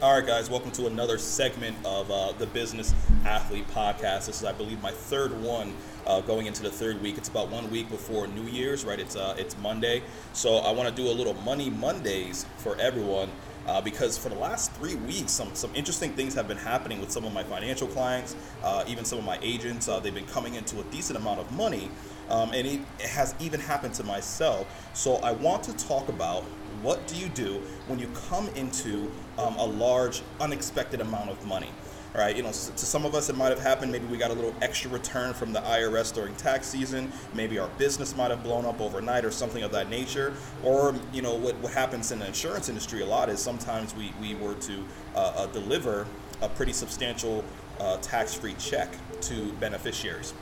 All 0.00 0.14
right, 0.14 0.26
guys, 0.26 0.48
welcome 0.48 0.70
to 0.72 0.86
another 0.86 1.18
segment 1.18 1.76
of 1.84 2.10
uh, 2.10 2.32
the 2.32 2.46
Business 2.46 2.94
Athlete 3.24 3.68
Podcast. 3.68 4.26
This 4.26 4.40
is, 4.40 4.44
I 4.44 4.52
believe, 4.52 4.80
my 4.82 4.90
third 4.90 5.38
one 5.42 5.74
uh, 6.06 6.20
going 6.22 6.46
into 6.46 6.62
the 6.62 6.70
third 6.70 7.00
week. 7.02 7.18
It's 7.18 7.28
about 7.28 7.50
one 7.50 7.70
week 7.70 7.90
before 7.90 8.26
New 8.26 8.44
Year's, 8.44 8.84
right? 8.84 8.98
It's 8.98 9.16
uh, 9.16 9.34
it's 9.38 9.56
Monday, 9.58 10.02
so 10.32 10.56
I 10.56 10.72
want 10.72 10.88
to 10.88 10.94
do 10.94 11.08
a 11.08 11.12
little 11.12 11.34
Money 11.34 11.68
Mondays 11.68 12.46
for 12.56 12.78
everyone. 12.80 13.30
Uh, 13.66 13.80
because 13.80 14.18
for 14.18 14.28
the 14.28 14.34
last 14.34 14.72
three 14.72 14.94
weeks, 14.94 15.32
some, 15.32 15.54
some 15.54 15.74
interesting 15.74 16.12
things 16.12 16.34
have 16.34 16.46
been 16.46 16.58
happening 16.58 17.00
with 17.00 17.10
some 17.10 17.24
of 17.24 17.32
my 17.32 17.42
financial 17.42 17.88
clients, 17.88 18.36
uh, 18.62 18.84
even 18.86 19.06
some 19.06 19.18
of 19.18 19.24
my 19.24 19.38
agents. 19.40 19.88
Uh, 19.88 19.98
they've 19.98 20.14
been 20.14 20.26
coming 20.26 20.54
into 20.54 20.80
a 20.80 20.84
decent 20.84 21.18
amount 21.18 21.40
of 21.40 21.50
money, 21.52 21.90
um, 22.28 22.50
and 22.52 22.66
it, 22.66 22.80
it 22.98 23.06
has 23.06 23.34
even 23.40 23.58
happened 23.58 23.94
to 23.94 24.04
myself. 24.04 24.66
So 24.92 25.16
I 25.16 25.32
want 25.32 25.62
to 25.64 25.72
talk 25.78 26.10
about 26.10 26.44
what 26.82 27.06
do 27.06 27.16
you 27.16 27.28
do 27.28 27.60
when 27.86 27.98
you 27.98 28.08
come 28.28 28.48
into 28.50 29.10
um, 29.38 29.56
a 29.56 29.64
large, 29.64 30.22
unexpected 30.40 31.00
amount 31.00 31.30
of 31.30 31.44
money? 31.46 31.70
All 32.14 32.20
right, 32.20 32.36
you 32.36 32.44
know, 32.44 32.50
to 32.50 32.54
some 32.54 33.04
of 33.04 33.16
us 33.16 33.28
it 33.28 33.36
might 33.36 33.48
have 33.48 33.60
happened. 33.60 33.90
Maybe 33.90 34.06
we 34.06 34.16
got 34.16 34.30
a 34.30 34.34
little 34.34 34.54
extra 34.62 34.88
return 34.88 35.34
from 35.34 35.52
the 35.52 35.58
IRS 35.60 36.14
during 36.14 36.36
tax 36.36 36.68
season. 36.68 37.10
Maybe 37.34 37.58
our 37.58 37.66
business 37.76 38.16
might 38.16 38.30
have 38.30 38.44
blown 38.44 38.64
up 38.64 38.80
overnight 38.80 39.24
or 39.24 39.32
something 39.32 39.64
of 39.64 39.72
that 39.72 39.90
nature. 39.90 40.32
Or, 40.62 40.94
you 41.12 41.22
know, 41.22 41.34
what, 41.34 41.56
what 41.56 41.72
happens 41.72 42.12
in 42.12 42.20
the 42.20 42.26
insurance 42.28 42.68
industry 42.68 43.02
a 43.02 43.06
lot 43.06 43.30
is 43.30 43.40
sometimes 43.40 43.96
we, 43.96 44.12
we 44.20 44.36
were 44.36 44.54
to 44.54 44.84
uh, 45.16 45.18
uh, 45.18 45.46
deliver 45.46 46.06
a 46.40 46.48
pretty 46.48 46.72
substantial 46.72 47.44
uh, 47.80 47.96
tax 47.96 48.32
free 48.32 48.54
check 48.60 48.94
to 49.22 49.52
beneficiaries. 49.54 50.34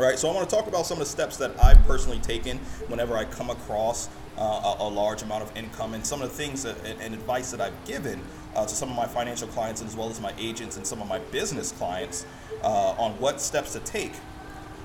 All 0.00 0.04
right, 0.04 0.18
so 0.18 0.28
I 0.28 0.34
want 0.34 0.48
to 0.48 0.56
talk 0.56 0.66
about 0.66 0.86
some 0.86 0.96
of 0.96 1.00
the 1.00 1.10
steps 1.10 1.36
that 1.38 1.52
I've 1.62 1.84
personally 1.86 2.18
taken 2.18 2.58
whenever 2.88 3.16
I 3.16 3.24
come 3.24 3.50
across 3.50 4.08
uh, 4.38 4.76
a, 4.78 4.88
large 4.88 5.22
amount 5.22 5.42
of 5.42 5.56
income 5.56 5.94
and 5.94 6.06
some 6.06 6.22
of 6.22 6.28
the 6.28 6.34
things 6.34 6.62
that, 6.62 6.76
and, 6.84 7.00
and 7.00 7.14
advice 7.14 7.50
that 7.50 7.60
I've 7.60 7.84
given 7.84 8.20
uh, 8.54 8.64
to 8.64 8.74
some 8.74 8.88
of 8.88 8.96
my 8.96 9.06
financial 9.06 9.48
clients 9.48 9.82
as 9.82 9.96
well 9.96 10.08
as 10.08 10.20
my 10.20 10.32
agents 10.38 10.76
and 10.76 10.86
some 10.86 11.02
of 11.02 11.08
my 11.08 11.18
business 11.18 11.72
clients 11.72 12.24
uh, 12.62 12.94
on 12.98 13.12
what 13.18 13.40
steps 13.40 13.72
to 13.72 13.80
take 13.80 14.12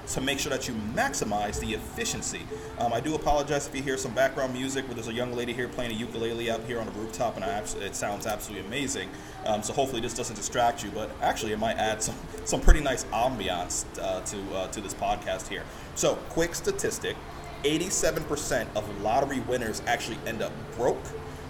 to 0.08 0.22
make 0.22 0.40
sure 0.40 0.50
that 0.50 0.68
you 0.68 0.74
maximize 0.94 1.60
the 1.60 1.74
efficiency. 1.74 2.42
Um, 2.78 2.92
I 2.94 3.00
do 3.00 3.16
apologize 3.16 3.68
if 3.68 3.76
you 3.76 3.82
hear 3.82 3.98
some 3.98 4.14
background 4.14 4.54
music 4.54 4.86
where 4.88 4.96
there's 4.96 5.08
a 5.08 5.14
young 5.14 5.34
lady 5.34 5.54
here 5.54 5.68
playing 5.68 5.92
a 5.92 5.96
ukulele 5.96 6.52
out 6.52 6.62
here 6.64 6.80
on 6.80 6.86
the 6.86 6.92
rooftop, 6.94 7.36
and 7.36 7.46
I 7.46 7.60
it 7.60 7.96
sounds 7.96 8.26
absolutely 8.26 8.68
amazing. 8.68 9.10
Um, 9.46 9.64
so 9.64 9.74
hopefully 9.74 10.02
this 10.02 10.14
doesn't 10.14 10.36
distract 10.36 10.84
you, 10.84 10.92
but 10.92 11.10
actually 11.22 11.54
it 11.54 11.60
might 11.60 11.78
add 11.78 12.04
some 12.04 12.16
some 12.46 12.60
pretty 12.60 12.82
nice 12.82 13.06
ambiance 13.06 13.86
uh, 14.02 14.22
to 14.22 14.56
uh, 14.56 14.68
to 14.68 14.82
this 14.82 14.94
podcast 14.94 15.48
here. 15.48 15.64
So 15.96 16.16
quick 16.30 16.54
statistic: 16.56 17.16
87% 17.64 18.68
of 18.76 19.02
lottery 19.02 19.40
winners 19.42 19.82
actually 19.88 20.18
end 20.26 20.42
up 20.42 20.52
broke 20.76 21.02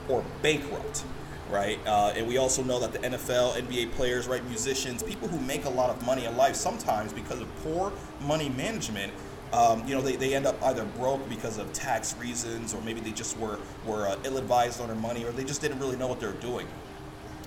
or 0.10 0.24
bankrupt, 0.42 1.04
right? 1.50 1.80
Uh, 1.86 2.14
and 2.16 2.28
we 2.28 2.38
also 2.38 2.64
know 2.64 2.80
that 2.80 2.94
the 2.94 3.00
NFL, 3.00 3.54
NBA 3.54 3.92
players, 3.94 4.28
right, 4.28 4.44
musicians, 4.48 5.02
people 5.02 5.28
who 5.28 5.40
make 5.40 5.66
a 5.66 5.70
lot 5.70 5.90
of 5.90 6.06
money 6.06 6.26
in 6.26 6.38
life, 6.38 6.56
sometimes 6.56 7.14
because 7.14 7.42
of 7.42 7.56
poor 7.64 7.92
money 8.22 8.50
management, 8.50 9.12
um, 9.54 9.88
you 9.88 9.94
know, 9.94 10.02
they, 10.02 10.16
they 10.16 10.34
end 10.34 10.48
up 10.48 10.62
either 10.64 10.84
broke 10.98 11.28
because 11.30 11.58
of 11.58 11.72
tax 11.74 12.16
reasons, 12.18 12.74
or 12.74 12.82
maybe 12.82 13.00
they 13.00 13.12
just 13.12 13.38
were, 13.38 13.60
were 13.86 14.08
uh, 14.08 14.18
ill 14.24 14.38
advised 14.38 14.82
on 14.82 14.88
their 14.88 14.96
money, 14.96 15.24
or 15.26 15.32
they 15.32 15.44
just 15.44 15.62
didn't 15.62 15.80
really 15.80 15.96
know 15.96 16.08
what 16.08 16.20
they 16.20 16.26
were 16.26 16.34
doing 16.34 16.68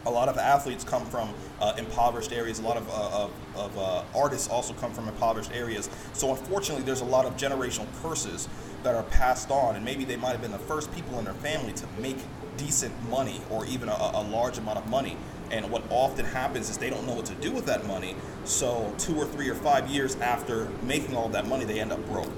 a 0.06 0.10
lot 0.10 0.28
of 0.28 0.38
athletes 0.38 0.84
come 0.84 1.04
from 1.04 1.34
uh, 1.60 1.74
impoverished 1.76 2.32
areas. 2.32 2.60
A 2.60 2.62
lot 2.62 2.76
of, 2.76 2.88
uh, 2.88 3.24
of, 3.24 3.32
of 3.56 3.78
uh, 3.78 4.02
artists 4.14 4.48
also 4.48 4.72
come 4.74 4.92
from 4.92 5.08
impoverished 5.08 5.50
areas. 5.52 5.90
So 6.12 6.30
unfortunately, 6.30 6.84
there's 6.84 7.00
a 7.02 7.06
lot 7.06 7.26
of 7.26 7.36
generational 7.36 7.86
curses 8.02 8.48
that 8.82 8.94
are 8.94 9.02
passed 9.04 9.50
on, 9.50 9.74
and 9.76 9.84
maybe 9.84 10.04
they 10.04 10.16
might 10.16 10.30
have 10.30 10.40
been 10.40 10.52
the 10.52 10.58
first 10.58 10.92
people 10.94 11.18
in 11.18 11.24
their 11.24 11.34
family 11.34 11.72
to 11.74 11.86
make 12.00 12.18
decent 12.56 12.94
money 13.10 13.40
or 13.50 13.66
even 13.66 13.88
a, 13.88 13.92
a 13.92 14.22
large 14.30 14.58
amount 14.58 14.78
of 14.78 14.88
money. 14.88 15.16
And 15.50 15.70
what 15.70 15.82
often 15.90 16.24
happens 16.24 16.70
is 16.70 16.78
they 16.78 16.90
don't 16.90 17.06
know 17.06 17.14
what 17.14 17.26
to 17.26 17.34
do 17.34 17.52
with 17.52 17.66
that 17.66 17.86
money. 17.86 18.16
So 18.44 18.94
two 18.98 19.16
or 19.16 19.26
three 19.26 19.48
or 19.48 19.54
five 19.54 19.88
years 19.88 20.16
after 20.16 20.68
making 20.82 21.16
all 21.16 21.28
that 21.30 21.46
money, 21.46 21.64
they 21.64 21.80
end 21.80 21.92
up 21.92 22.04
broke. 22.06 22.30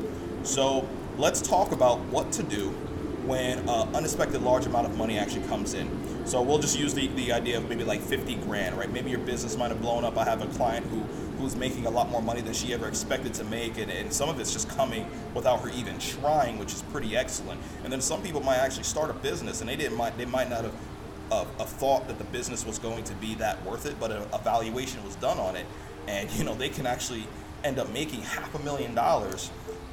So 0.43 0.89
let's 1.17 1.41
talk 1.41 1.73
about 1.73 1.99
what 2.07 2.33
to 2.33 2.43
do 2.43 2.75
when 3.29 3.59
an 3.69 3.95
unexpected 3.95 4.43
large 4.43 4.65
amount 4.65 4.87
of 4.87 4.97
money 4.97 5.19
actually 5.19 5.47
comes 5.49 5.75
in. 5.75 6.27
So 6.27 6.41
we'll 6.41 6.59
just 6.59 6.79
use 6.79 6.95
the, 6.95 7.09
the 7.09 7.33
idea 7.33 7.59
of 7.59 7.69
maybe 7.69 7.85
like 7.85 8.01
50 8.01 8.37
grand, 8.37 8.77
right? 8.79 8.91
Maybe 8.91 9.11
your 9.11 9.21
business 9.21 9.57
might 9.57 9.71
have 9.71 9.83
blown 9.83 10.05
up. 10.05 10.17
I 10.17 10.25
have 10.25 10.43
a 10.43 10.47
client 10.47 10.87
who 10.87 11.01
who's 11.39 11.55
making 11.55 11.87
a 11.87 11.91
lot 11.91 12.11
more 12.11 12.21
money 12.21 12.41
than 12.41 12.53
she 12.53 12.73
ever 12.75 12.89
expected 12.89 13.33
to 13.33 13.45
make, 13.45 13.79
and, 13.79 13.93
and 13.93 14.13
some 14.13 14.29
of 14.29 14.41
it's 14.41 14.53
just 14.53 14.69
coming 14.71 15.09
without 15.35 15.61
her 15.61 15.69
even 15.71 15.97
trying, 15.99 16.59
which 16.59 16.73
is 16.73 16.83
pretty 16.91 17.17
excellent. 17.17 17.61
And 17.85 17.93
then 17.93 18.01
some 18.01 18.23
people 18.23 18.41
might 18.41 18.57
actually 18.57 18.83
start 18.83 19.09
a 19.09 19.13
business, 19.15 19.61
and 19.61 19.69
they 19.69 19.77
didn't 19.77 19.97
might 19.97 20.17
they 20.19 20.25
might 20.25 20.51
not 20.51 20.65
have 20.65 20.75
uh, 21.31 21.45
a 21.61 21.65
thought 21.65 22.09
that 22.09 22.19
the 22.19 22.25
business 22.25 22.67
was 22.67 22.79
going 22.79 23.05
to 23.05 23.15
be 23.15 23.35
that 23.37 23.65
worth 23.65 23.87
it, 23.87 24.01
but 24.01 24.11
a, 24.11 24.23
a 24.35 24.39
valuation 24.39 25.05
was 25.05 25.15
done 25.17 25.39
on 25.39 25.55
it, 25.55 25.67
and 26.09 26.31
you 26.33 26.45
know 26.45 26.55
they 26.55 26.71
can 26.71 26.87
actually 26.87 27.25
end 27.63 27.79
up 27.79 27.91
making 27.93 28.23
half 28.23 28.55
a 28.55 28.59
million 28.65 28.95
dollars. 28.95 29.51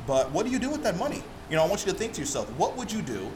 But 0.07 0.31
what 0.31 0.45
do 0.45 0.51
you 0.51 0.59
do 0.59 0.69
with 0.69 0.83
that 0.83 0.97
money? 0.97 1.23
You 1.49 1.55
know, 1.55 1.63
I 1.63 1.67
want 1.67 1.85
you 1.85 1.91
to 1.91 1.97
think 1.97 2.13
to 2.13 2.21
yourself, 2.21 2.49
what 2.57 2.75
would 2.77 2.91
you 2.91 3.01
do 3.01 3.31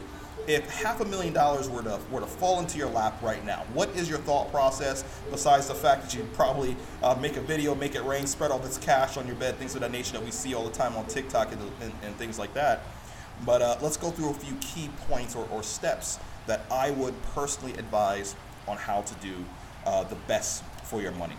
if 0.47 0.67
half 0.69 0.99
a 0.99 1.05
million 1.05 1.31
dollars 1.31 1.69
were 1.69 1.83
to 1.83 1.99
were 2.09 2.21
to 2.21 2.25
fall 2.25 2.59
into 2.59 2.77
your 2.77 2.89
lap 2.89 3.21
right 3.21 3.45
now, 3.45 3.63
what 3.73 3.89
is 3.95 4.09
your 4.09 4.17
thought 4.19 4.51
process 4.51 5.03
besides 5.29 5.67
the 5.67 5.75
fact 5.75 6.01
that 6.01 6.15
you'd 6.15 6.31
probably 6.33 6.75
uh, 7.03 7.15
make 7.15 7.37
a 7.37 7.41
video, 7.41 7.75
make 7.75 7.93
it 7.93 8.03
rain, 8.03 8.25
spread 8.25 8.49
all 8.49 8.57
this 8.57 8.77
cash 8.79 9.15
on 9.15 9.27
your 9.27 9.35
bed, 9.35 9.55
things 9.57 9.75
of 9.75 9.81
that 9.81 9.91
nature 9.91 10.13
that 10.13 10.23
we 10.23 10.31
see 10.31 10.55
all 10.55 10.63
the 10.63 10.71
time 10.71 10.95
on 10.95 11.05
TikTok 11.05 11.51
and, 11.51 11.61
and, 11.81 11.93
and 12.03 12.15
things 12.15 12.39
like 12.39 12.53
that. 12.55 12.81
But 13.45 13.61
uh, 13.61 13.77
let's 13.81 13.95
go 13.95 14.09
through 14.09 14.31
a 14.31 14.33
few 14.33 14.55
key 14.55 14.89
points 15.07 15.35
or, 15.35 15.47
or, 15.51 15.61
steps 15.63 16.19
that 16.47 16.61
I 16.71 16.91
would 16.91 17.13
personally 17.35 17.73
advise 17.73 18.35
on 18.67 18.75
how 18.75 19.01
to 19.01 19.13
do 19.15 19.33
uh, 19.85 20.03
the 20.03 20.15
best 20.27 20.63
for 20.83 21.01
your 21.01 21.11
money. 21.11 21.35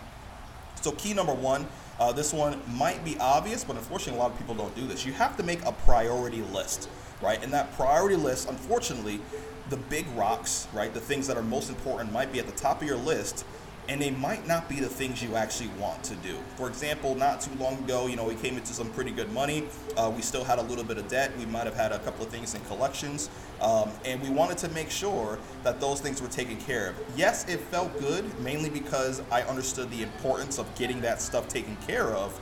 So, 0.81 0.91
key 0.93 1.13
number 1.13 1.33
one 1.33 1.67
uh, 2.01 2.11
this 2.11 2.33
one 2.33 2.59
might 2.67 3.05
be 3.05 3.15
obvious, 3.19 3.63
but 3.63 3.75
unfortunately, 3.75 4.17
a 4.17 4.23
lot 4.23 4.31
of 4.31 4.37
people 4.39 4.55
don't 4.55 4.75
do 4.75 4.87
this. 4.87 5.05
You 5.05 5.13
have 5.13 5.37
to 5.37 5.43
make 5.43 5.63
a 5.65 5.71
priority 5.71 6.41
list, 6.41 6.89
right? 7.21 7.41
And 7.43 7.53
that 7.53 7.71
priority 7.73 8.15
list, 8.15 8.49
unfortunately, 8.49 9.21
the 9.69 9.77
big 9.77 10.07
rocks, 10.15 10.67
right, 10.73 10.91
the 10.91 10.99
things 10.99 11.27
that 11.27 11.37
are 11.37 11.43
most 11.43 11.69
important 11.69 12.11
might 12.11 12.33
be 12.33 12.39
at 12.39 12.47
the 12.47 12.53
top 12.53 12.81
of 12.81 12.87
your 12.87 12.97
list, 12.97 13.45
and 13.89 14.01
they 14.01 14.11
might 14.11 14.47
not 14.47 14.69
be 14.69 14.79
the 14.79 14.87
things 14.87 15.21
you 15.21 15.35
actually 15.35 15.69
want 15.79 16.03
to 16.03 16.15
do. 16.17 16.37
For 16.55 16.67
example, 16.67 17.15
not 17.15 17.41
too 17.41 17.53
long 17.59 17.77
ago, 17.83 18.07
you 18.07 18.15
know, 18.15 18.25
we 18.25 18.35
came 18.35 18.55
into 18.55 18.73
some 18.73 18.89
pretty 18.91 19.11
good 19.11 19.31
money. 19.31 19.65
Uh, 19.97 20.11
we 20.15 20.21
still 20.21 20.43
had 20.43 20.59
a 20.59 20.61
little 20.61 20.83
bit 20.83 20.97
of 20.97 21.07
debt. 21.07 21.31
We 21.37 21.45
might 21.45 21.65
have 21.65 21.75
had 21.75 21.91
a 21.91 21.99
couple 21.99 22.25
of 22.25 22.31
things 22.31 22.53
in 22.55 22.61
collections, 22.65 23.29
um, 23.59 23.89
and 24.05 24.21
we 24.21 24.29
wanted 24.29 24.57
to 24.59 24.69
make 24.69 24.89
sure 24.89 25.39
that 25.63 25.79
those 25.81 25.99
things 25.99 26.21
were 26.21 26.27
taken 26.27 26.57
care 26.57 26.89
of. 26.89 26.95
Yes, 27.15 27.47
it 27.49 27.59
felt 27.59 27.97
good, 27.99 28.39
mainly 28.39 28.69
because 28.69 29.21
I 29.31 29.41
understood 29.43 29.89
the 29.91 30.03
importance 30.03 30.57
of 30.57 30.73
getting 30.75 31.01
that 31.01 31.21
stuff 31.21 31.47
taken 31.47 31.75
care 31.87 32.13
of. 32.13 32.39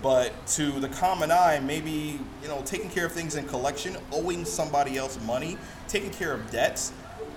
But 0.00 0.46
to 0.48 0.70
the 0.78 0.88
common 0.88 1.32
eye, 1.32 1.60
maybe 1.60 2.20
you 2.40 2.48
know, 2.48 2.62
taking 2.64 2.88
care 2.88 3.06
of 3.06 3.12
things 3.12 3.34
in 3.34 3.46
collection, 3.46 3.96
owing 4.12 4.44
somebody 4.44 4.96
else 4.96 5.18
money, 5.24 5.58
taking 5.88 6.10
care 6.10 6.32
of 6.32 6.48
debts 6.52 6.92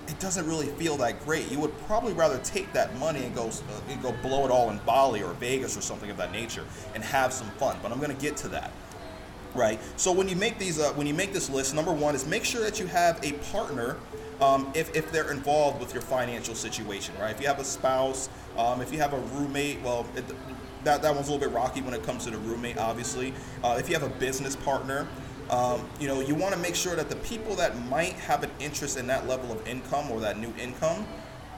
it 0.08 0.18
doesn't 0.18 0.46
really 0.46 0.66
feel 0.66 0.96
that 0.98 1.24
great. 1.24 1.50
You 1.50 1.58
would 1.60 1.76
probably 1.86 2.12
rather 2.12 2.38
take 2.38 2.72
that 2.72 2.96
money 2.98 3.24
and 3.24 3.34
go 3.34 3.48
uh, 3.48 3.80
and 3.88 4.02
go 4.02 4.12
blow 4.22 4.44
it 4.44 4.50
all 4.50 4.70
in 4.70 4.78
Bali 4.78 5.22
or 5.22 5.32
Vegas 5.34 5.76
or 5.76 5.80
something 5.80 6.10
of 6.10 6.16
that 6.16 6.32
nature 6.32 6.64
and 6.94 7.04
have 7.04 7.32
some 7.32 7.48
fun. 7.50 7.76
But 7.82 7.92
I'm 7.92 7.98
going 7.98 8.14
to 8.14 8.20
get 8.20 8.36
to 8.38 8.48
that. 8.48 8.72
Right. 9.54 9.78
So 9.96 10.12
when 10.12 10.28
you 10.28 10.36
make 10.36 10.58
these, 10.58 10.80
uh, 10.80 10.92
when 10.94 11.06
you 11.06 11.14
make 11.14 11.32
this 11.32 11.50
list, 11.50 11.74
number 11.74 11.92
one 11.92 12.14
is 12.14 12.26
make 12.26 12.44
sure 12.44 12.62
that 12.62 12.80
you 12.80 12.86
have 12.86 13.22
a 13.22 13.32
partner. 13.52 13.96
Um, 14.40 14.72
if, 14.74 14.96
if 14.96 15.12
they're 15.12 15.30
involved 15.30 15.78
with 15.78 15.92
your 15.92 16.02
financial 16.02 16.56
situation, 16.56 17.14
right? 17.20 17.30
If 17.30 17.40
you 17.40 17.46
have 17.46 17.60
a 17.60 17.64
spouse, 17.64 18.28
um, 18.56 18.80
if 18.80 18.92
you 18.92 18.98
have 18.98 19.12
a 19.12 19.20
roommate, 19.20 19.80
well, 19.82 20.04
it, 20.16 20.24
that, 20.82 21.00
that 21.02 21.14
one's 21.14 21.28
a 21.28 21.32
little 21.32 21.46
bit 21.48 21.54
rocky 21.54 21.80
when 21.80 21.94
it 21.94 22.02
comes 22.02 22.24
to 22.24 22.30
the 22.30 22.38
roommate, 22.38 22.76
obviously. 22.76 23.34
Uh, 23.62 23.76
if 23.78 23.88
you 23.88 23.94
have 23.94 24.02
a 24.02 24.12
business 24.18 24.56
partner, 24.56 25.06
um, 25.50 25.88
you 26.00 26.08
know, 26.08 26.20
you 26.20 26.34
want 26.34 26.54
to 26.54 26.60
make 26.60 26.74
sure 26.74 26.96
that 26.96 27.08
the 27.08 27.16
people 27.16 27.54
that 27.56 27.76
might 27.88 28.14
have 28.14 28.42
an 28.42 28.50
interest 28.58 28.96
in 28.96 29.06
that 29.08 29.28
level 29.28 29.52
of 29.52 29.66
income 29.66 30.10
or 30.10 30.20
that 30.20 30.38
new 30.38 30.52
income 30.58 31.06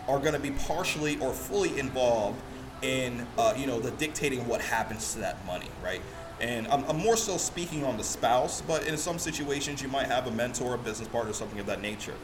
are 0.08 0.18
going 0.18 0.34
to 0.34 0.40
be 0.40 0.50
partially 0.50 1.18
or 1.18 1.32
fully 1.32 1.78
involved 1.78 2.40
in, 2.82 3.26
uh, 3.38 3.54
you 3.56 3.66
know, 3.66 3.80
the 3.80 3.90
dictating 3.92 4.46
what 4.46 4.60
happens 4.60 5.14
to 5.14 5.20
that 5.20 5.44
money, 5.46 5.68
right? 5.82 6.02
And 6.40 6.66
I'm, 6.68 6.84
I'm, 6.84 6.98
more 6.98 7.16
so 7.16 7.36
speaking 7.36 7.84
on 7.84 7.96
the 7.96 8.04
spouse, 8.04 8.60
but 8.60 8.86
in 8.86 8.96
some 8.96 9.18
situations 9.18 9.80
you 9.80 9.88
might 9.88 10.06
have 10.06 10.26
a 10.26 10.30
mentor, 10.30 10.74
a 10.74 10.78
business 10.78 11.08
partner, 11.08 11.32
something 11.32 11.58
of 11.60 11.66
that 11.66 11.80
nature, 11.80 12.14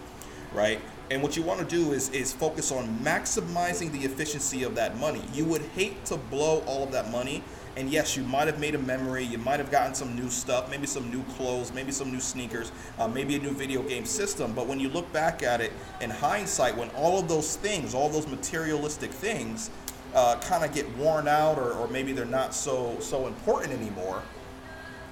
right? 0.53 0.81
And 1.11 1.23
what 1.23 1.37
you 1.37 1.43
want 1.43 1.61
to 1.61 1.67
do 1.67 1.93
is 1.93 2.09
is 2.11 2.33
focus 2.33 2.71
on 2.71 2.87
maximizing 3.01 3.91
the 3.93 4.01
efficiency 4.01 4.63
of 4.63 4.75
that 4.77 4.99
money. 4.99 5.23
You 5.35 5.45
would 5.47 5.63
hate 5.75 6.05
to 6.07 6.17
blow 6.17 6.61
all 6.67 6.85
of 6.85 6.93
that 6.93 7.11
money 7.11 7.43
and 7.77 7.89
yes, 7.89 8.17
you 8.17 8.25
might 8.25 8.47
have 8.49 8.59
made 8.59 8.75
a 8.75 8.79
memory. 8.79 9.25
You 9.25 9.39
might 9.39 9.61
have 9.61 9.71
gotten 9.71 9.95
some 9.95 10.17
new 10.17 10.29
stuff, 10.29 10.69
maybe 10.71 10.87
some 10.87 11.11
new 11.11 11.23
clothes, 11.35 11.73
maybe 11.73 11.93
some 11.93 12.11
new 12.11 12.21
sneakers, 12.21 12.73
uh, 12.99 13.07
maybe 13.07 13.37
a 13.37 13.39
new 13.39 13.53
video 13.53 13.83
game 13.83 14.05
system. 14.05 14.53
But 14.53 14.67
when 14.67 14.81
you 14.81 14.89
look 14.89 15.11
back 15.13 15.43
at 15.43 15.61
it 15.61 15.73
in 16.01 16.11
hindsight, 16.11 16.77
when 16.77 16.91
all 16.91 17.19
of 17.19 17.29
those 17.29 17.57
things, 17.57 17.95
all 17.95 18.09
those 18.09 18.27
materialistic 18.27 19.11
things, 19.11 19.71
uh, 20.15 20.37
kind 20.41 20.65
of 20.65 20.75
get 20.75 20.95
worn 20.97 21.29
out, 21.29 21.59
or, 21.59 21.73
or 21.75 21.87
maybe 21.89 22.13
they're 22.13 22.25
not 22.25 22.55
so 22.55 22.97
so 22.99 23.29
important 23.29 23.73
anymore, 23.73 24.23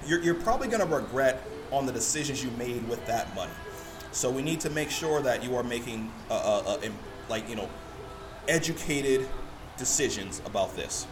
you're, 0.05 0.21
you're 0.21 0.35
probably 0.35 0.67
going 0.67 0.85
to 0.85 0.95
regret 0.95 1.41
on 1.71 1.85
the 1.85 1.91
decisions 1.93 2.43
you 2.43 2.51
made 2.51 2.87
with 2.89 3.03
that 3.05 3.33
money. 3.35 3.51
So 4.11 4.29
we 4.29 4.41
need 4.41 4.59
to 4.61 4.69
make 4.69 4.89
sure 4.89 5.21
that 5.21 5.43
you 5.43 5.55
are 5.55 5.63
making 5.63 6.11
a, 6.29 6.33
a, 6.33 6.79
a 6.83 6.91
like 7.29 7.47
you 7.49 7.55
know 7.55 7.69
educated 8.47 9.27
decisions 9.77 10.41
about 10.45 10.75
this, 10.75 11.07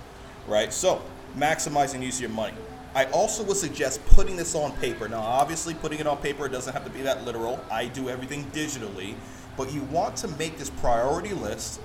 right? 0.47 0.73
So 0.73 1.01
maximizing 1.37 2.03
use 2.03 2.15
of 2.15 2.21
your 2.21 2.29
money. 2.31 2.55
I 2.95 3.05
also 3.05 3.43
would 3.43 3.57
suggest 3.57 4.03
putting 4.07 4.35
this 4.35 4.55
on 4.55 4.71
paper. 4.77 5.07
Now, 5.07 5.21
obviously, 5.21 5.75
putting 5.75 5.99
it 5.99 6.07
on 6.07 6.17
paper 6.17 6.47
doesn't 6.47 6.73
have 6.73 6.83
to 6.85 6.89
be 6.89 7.03
that 7.03 7.25
literal. 7.25 7.63
I 7.69 7.85
do 7.87 8.09
everything 8.09 8.45
digitally, 8.51 9.13
but 9.55 9.71
you 9.71 9.83
want 9.83 10.15
to 10.17 10.27
make 10.29 10.57
this 10.57 10.71
priority 10.71 11.33
list 11.33 11.79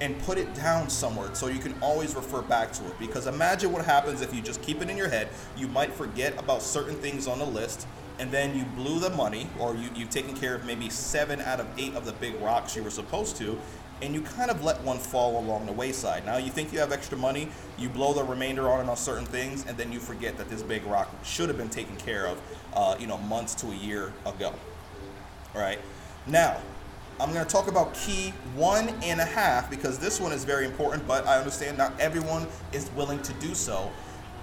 and 0.00 0.18
put 0.20 0.38
it 0.38 0.54
down 0.54 0.88
somewhere 0.88 1.34
so 1.34 1.48
you 1.48 1.58
can 1.58 1.74
always 1.82 2.14
refer 2.14 2.40
back 2.40 2.72
to 2.72 2.86
it. 2.86 2.98
Because 2.98 3.26
imagine 3.26 3.72
what 3.72 3.84
happens 3.84 4.22
if 4.22 4.34
you 4.34 4.40
just 4.40 4.62
keep 4.62 4.80
it 4.80 4.88
in 4.88 4.96
your 4.96 5.08
head. 5.08 5.28
You 5.56 5.68
might 5.68 5.92
forget 5.92 6.38
about 6.38 6.62
certain 6.62 6.94
things 6.96 7.26
on 7.26 7.38
the 7.40 7.44
list, 7.44 7.86
and 8.18 8.30
then 8.30 8.56
you 8.56 8.64
blew 8.76 8.98
the 9.00 9.10
money, 9.10 9.48
or 9.58 9.74
you, 9.74 9.88
you've 9.94 10.10
taken 10.10 10.34
care 10.34 10.54
of 10.54 10.64
maybe 10.64 10.90
seven 10.90 11.40
out 11.40 11.60
of 11.60 11.66
eight 11.78 11.94
of 11.94 12.04
the 12.04 12.12
big 12.12 12.34
rocks 12.40 12.74
you 12.74 12.82
were 12.82 12.90
supposed 12.90 13.36
to, 13.36 13.58
and 14.02 14.14
you 14.14 14.20
kind 14.20 14.50
of 14.50 14.62
let 14.62 14.80
one 14.82 14.98
fall 14.98 15.38
along 15.40 15.66
the 15.66 15.72
wayside. 15.72 16.24
Now 16.24 16.36
you 16.36 16.50
think 16.50 16.72
you 16.72 16.78
have 16.78 16.92
extra 16.92 17.18
money, 17.18 17.48
you 17.76 17.88
blow 17.88 18.12
the 18.12 18.22
remainder 18.22 18.68
on 18.70 18.80
and 18.80 18.90
on 18.90 18.96
certain 18.96 19.26
things, 19.26 19.66
and 19.66 19.76
then 19.76 19.92
you 19.92 19.98
forget 19.98 20.36
that 20.38 20.48
this 20.48 20.62
big 20.62 20.84
rock 20.84 21.12
should 21.24 21.48
have 21.48 21.58
been 21.58 21.70
taken 21.70 21.96
care 21.96 22.26
of, 22.26 22.40
uh, 22.74 22.96
you 22.98 23.06
know, 23.06 23.18
months 23.18 23.54
to 23.56 23.66
a 23.68 23.74
year 23.74 24.12
ago. 24.26 24.54
All 25.54 25.60
right. 25.60 25.80
Now, 26.26 26.58
I'm 27.20 27.32
going 27.32 27.44
to 27.44 27.50
talk 27.50 27.66
about 27.66 27.94
key 27.94 28.32
one 28.54 28.90
and 29.02 29.20
a 29.20 29.24
half 29.24 29.68
because 29.70 29.98
this 29.98 30.20
one 30.20 30.30
is 30.30 30.44
very 30.44 30.64
important, 30.64 31.06
but 31.08 31.26
I 31.26 31.36
understand 31.36 31.76
not 31.76 31.92
everyone 31.98 32.46
is 32.72 32.90
willing 32.92 33.20
to 33.22 33.32
do 33.34 33.54
so. 33.54 33.90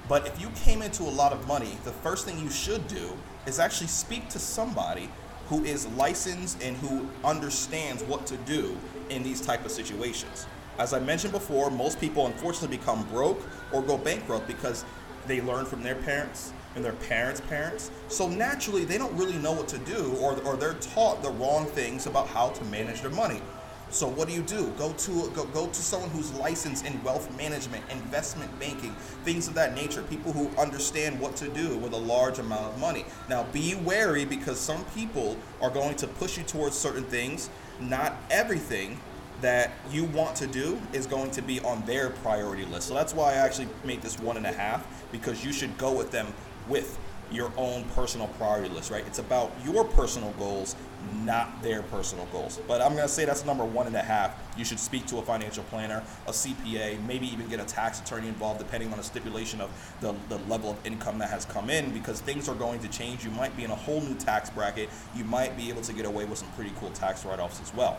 But 0.10 0.28
if 0.28 0.42
you 0.42 0.50
came 0.50 0.82
into 0.82 1.04
a 1.04 1.10
lot 1.10 1.32
of 1.32 1.48
money, 1.48 1.78
the 1.86 1.92
first 1.92 2.26
thing 2.26 2.38
you 2.38 2.50
should 2.50 2.86
do 2.90 3.18
is 3.46 3.60
actually 3.60 3.88
speak 3.88 4.30
to 4.30 4.40
somebody 4.40 5.10
who 5.48 5.64
is 5.64 5.88
licensed 5.90 6.62
and 6.64 6.76
who 6.78 7.08
understands 7.24 8.04
what 8.04 8.26
to 8.26 8.38
do 8.38 8.76
in 9.10 9.24
these 9.24 9.42
type 9.42 9.64
of 9.66 9.72
situations. 9.72 10.48
As 10.78 10.94
I 10.94 11.00
mentioned 11.00 11.34
before, 11.34 11.70
most 11.70 12.02
people 12.02 12.26
unfortunately 12.26 12.78
become 12.78 13.04
broke 13.06 13.42
or 13.72 13.82
go 13.82 13.98
bankrupt 13.98 14.48
because 14.48 14.84
they 15.28 15.42
learn 15.42 15.66
from 15.66 15.84
their 15.84 15.96
parents 15.96 16.52
and 16.76 16.84
their 16.84 16.94
parents' 16.94 17.42
parents. 17.42 17.92
So 18.10 18.28
naturally, 18.28 18.84
they 18.84 18.98
don't 18.98 19.16
really 19.16 19.38
know 19.38 19.54
what 19.54 19.68
to 19.70 19.78
do 19.80 20.18
or, 20.20 20.40
or 20.42 20.58
they're 20.58 20.74
taught 20.74 21.22
the 21.24 21.32
wrong 21.32 21.66
things 21.66 22.06
about 22.08 22.28
how 22.28 22.50
to 22.50 22.64
manage 22.66 23.02
their 23.02 23.12
money. 23.12 23.42
So 23.90 24.08
what 24.08 24.28
do 24.28 24.34
you 24.34 24.42
do? 24.42 24.72
Go 24.78 24.92
to 24.94 25.32
go, 25.32 25.46
go 25.46 25.68
to 25.68 25.74
someone 25.74 26.10
who's 26.10 26.34
licensed 26.34 26.86
in 26.86 27.02
wealth 27.04 27.36
management, 27.38 27.84
investment 27.90 28.58
banking, 28.60 28.94
things 29.24 29.48
of 29.48 29.54
that 29.54 29.76
nature. 29.76 30.02
People 30.04 30.34
who 30.34 30.50
understand 30.60 31.20
what 31.20 31.36
to 31.38 31.48
do 31.50 31.78
with 31.78 31.94
a 31.94 31.98
large 31.98 32.40
amount 32.40 32.66
of 32.66 32.80
money. 32.80 33.06
Now 33.30 33.44
be 33.54 33.76
wary 33.76 34.26
because 34.26 34.60
some 34.60 34.84
people 34.96 35.38
are 35.62 35.70
going 35.70 35.96
to 35.98 36.08
push 36.08 36.38
you 36.38 36.44
towards 36.44 36.78
certain 36.78 37.06
things. 37.06 37.50
Not 37.80 38.16
everything 38.30 39.00
that 39.42 39.72
you 39.92 40.06
want 40.06 40.36
to 40.38 40.48
do 40.48 40.82
is 40.94 41.06
going 41.06 41.32
to 41.32 41.42
be 41.42 41.60
on 41.62 41.86
their 41.86 42.10
priority 42.10 42.66
list. 42.66 42.88
So 42.88 42.94
that's 42.94 43.14
why 43.14 43.34
I 43.34 43.36
actually 43.36 43.68
made 43.84 44.02
this 44.02 44.20
one 44.20 44.38
and 44.38 44.46
a 44.46 44.52
half 44.52 44.86
because 45.12 45.44
you 45.44 45.52
should 45.52 45.78
go 45.78 45.92
with 45.94 46.12
them 46.12 46.34
with 46.68 46.98
your 47.32 47.52
own 47.58 47.84
personal 47.96 48.28
priority 48.40 48.74
list, 48.74 48.92
right? 48.92 49.06
It's 49.08 49.20
about 49.20 49.52
your 49.64 49.84
personal 49.84 50.32
goals, 50.34 50.76
not 51.24 51.62
their 51.62 51.82
personal 51.84 52.26
goals. 52.32 52.60
But 52.68 52.82
I'm 52.82 52.96
gonna 52.96 53.08
say 53.08 53.26
that's 53.26 53.46
number 53.46 53.66
one 53.66 53.88
and 53.88 53.96
a 53.96 54.02
half. 54.02 54.36
You 54.58 54.66
should 54.66 54.80
speak 54.80 55.06
to 55.08 55.18
a 55.18 55.22
financial 55.22 55.64
planner, 55.66 56.04
a 56.28 56.32
CPA, 56.32 57.06
maybe 57.06 57.28
even 57.28 57.48
get 57.48 57.60
a 57.60 57.66
tax 57.66 58.00
attorney 58.00 58.28
involved, 58.28 58.60
depending 58.60 58.92
on 58.92 58.98
the 58.98 59.04
stipulation 59.04 59.62
of 59.62 59.70
the, 60.02 60.16
the 60.30 60.38
level 60.50 60.72
of 60.72 60.86
income 60.86 61.18
that 61.20 61.30
has 61.30 61.46
come 61.46 61.70
in, 61.70 61.92
because 61.92 62.22
things 62.22 62.48
are 62.48 62.56
going 62.56 62.80
to 62.80 62.88
change. 62.88 63.24
You 63.24 63.32
might 63.32 63.56
be 63.58 63.64
in 63.64 63.72
a 63.72 63.76
whole 63.76 64.02
new 64.02 64.16
tax 64.16 64.50
bracket. 64.50 64.90
You 65.16 65.24
might 65.26 65.58
be 65.58 65.70
able 65.70 65.82
to 65.82 65.94
get 65.94 66.06
away 66.06 66.26
with 66.26 66.40
some 66.40 66.50
pretty 66.52 66.72
cool 66.80 66.92
tax 66.92 67.26
write 67.26 67.40
offs 67.40 67.62
as 67.62 67.74
well. 67.74 67.98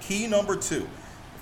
Key 0.00 0.26
number 0.26 0.56
two 0.56 0.88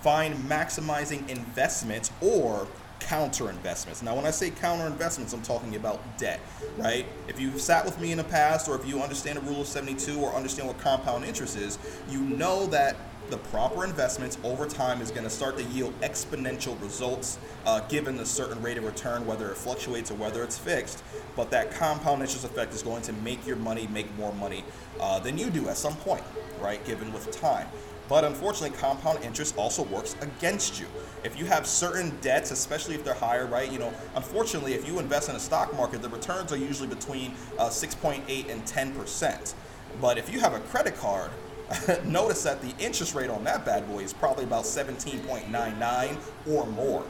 find 0.02 0.35
maximizing 0.49 1.29
investments 1.29 2.11
or 2.20 2.67
counter 3.00 3.50
investments. 3.50 4.02
Now, 4.02 4.14
when 4.14 4.26
I 4.26 4.31
say 4.31 4.50
counter 4.50 4.87
investments, 4.87 5.32
I'm 5.32 5.43
talking 5.43 5.76
about 5.76 6.00
debt, 6.19 6.41
right? 6.76 7.06
If 7.29 7.41
you've 7.41 7.61
sat 7.61 7.85
with 7.85 7.99
me 8.00 8.12
in 8.12 8.19
the 8.19 8.25
past, 8.25 8.69
or 8.69 8.76
if 8.76 8.87
you 8.87 9.00
understand 9.00 9.38
the 9.38 9.43
rule 9.43 9.62
of 9.62 9.67
72 9.67 10.20
or 10.20 10.32
understand 10.35 10.69
what 10.69 10.79
compound 10.79 11.25
interest 11.25 11.56
is, 11.56 11.79
you 12.08 12.20
know 12.20 12.67
that 12.67 12.97
the 13.31 13.38
proper 13.38 13.85
investments 13.85 14.38
over 14.43 14.67
time 14.67 15.00
is 15.00 15.11
going 15.11 15.23
to 15.23 15.31
start 15.31 15.56
to 15.56 15.64
yield 15.64 15.99
exponential 16.00 16.81
results 16.82 17.38
uh, 17.64 17.81
given 17.88 18.19
a 18.19 18.26
certain 18.26 18.61
rate 18.61 18.76
of 18.76 18.85
return, 18.85 19.25
whether 19.25 19.50
it 19.50 19.56
fluctuates 19.56 20.11
or 20.11 20.14
whether 20.14 20.43
it's 20.43 20.58
fixed. 20.58 21.05
But 21.37 21.50
that 21.52 21.70
compound 21.70 22.23
interest 22.23 22.44
effect 22.44 22.75
is 22.75 22.82
going 22.82 23.02
to 23.02 23.12
make 23.12 23.47
your 23.47 23.56
money 23.56 23.87
make 23.93 24.12
more 24.17 24.32
money 24.35 24.64
uh, 24.99 25.20
than 25.20 25.38
you 25.38 25.49
do 25.50 25.69
at 25.69 25.76
some 25.76 25.94
point, 25.97 26.25
right? 26.61 26.85
Given 26.85 27.12
with 27.12 27.31
time. 27.31 27.69
But 28.11 28.25
unfortunately, 28.25 28.77
compound 28.77 29.23
interest 29.23 29.57
also 29.57 29.85
works 29.85 30.17
against 30.21 30.81
you. 30.81 30.87
If 31.23 31.39
you 31.39 31.45
have 31.45 31.65
certain 31.65 32.11
debts, 32.21 32.51
especially 32.51 32.97
if 32.97 33.05
they're 33.05 33.15
higher, 33.15 33.47
right? 33.47 33.71
You 33.71 33.79
know, 33.79 33.95
unfortunately, 34.17 34.75
if 34.75 34.85
you 34.85 34.99
invest 34.99 35.29
in 35.29 35.37
a 35.37 35.41
stock 35.41 35.73
market, 35.77 36.03
the 36.03 36.09
returns 36.09 36.53
are 36.53 36.57
usually 36.57 36.89
between 36.89 37.35
uh, 37.57 37.69
6.8 37.69 38.51
and 38.51 38.67
10 38.67 38.95
percent. 38.97 39.55
But 40.01 40.19
if 40.19 40.29
you 40.29 40.41
have 40.41 40.55
a 40.55 40.59
credit 40.59 40.97
card, 40.97 41.31
notice 42.05 42.43
that 42.43 42.61
the 42.61 42.75
interest 42.85 43.15
rate 43.15 43.31
on 43.31 43.45
that 43.45 43.65
bad 43.65 43.87
boy 43.89 44.01
is 44.01 44.12
probably 44.12 44.43
about 44.43 44.65
17.99 44.65 46.17
or 46.49 46.67
more 46.67 47.05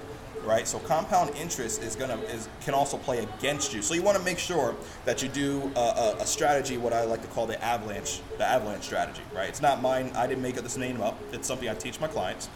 right? 0.44 0.66
So 0.66 0.78
compound 0.80 1.34
interest 1.36 1.82
is 1.82 1.96
gonna 1.96 2.16
is 2.16 2.48
can 2.60 2.74
also 2.74 2.96
play 2.96 3.18
against 3.18 3.72
you. 3.74 3.82
So 3.82 3.94
you 3.94 4.02
want 4.02 4.16
to 4.16 4.24
make 4.24 4.38
sure 4.38 4.74
that 5.04 5.22
you 5.22 5.28
do 5.28 5.70
a, 5.76 5.80
a, 5.80 6.16
a, 6.20 6.26
strategy, 6.26 6.78
what 6.78 6.92
I 6.92 7.04
like 7.04 7.22
to 7.22 7.28
call 7.28 7.46
the 7.46 7.62
avalanche, 7.62 8.20
the 8.38 8.44
avalanche 8.44 8.84
strategy, 8.84 9.22
right? 9.34 9.48
It's 9.48 9.62
not 9.62 9.82
mine. 9.82 10.12
I 10.14 10.26
didn't 10.26 10.42
make 10.42 10.56
up 10.56 10.62
this 10.62 10.76
name 10.76 11.00
up. 11.00 11.18
It's 11.32 11.46
something 11.46 11.68
I 11.68 11.74
teach 11.74 12.00
my 12.00 12.08
clients, 12.08 12.48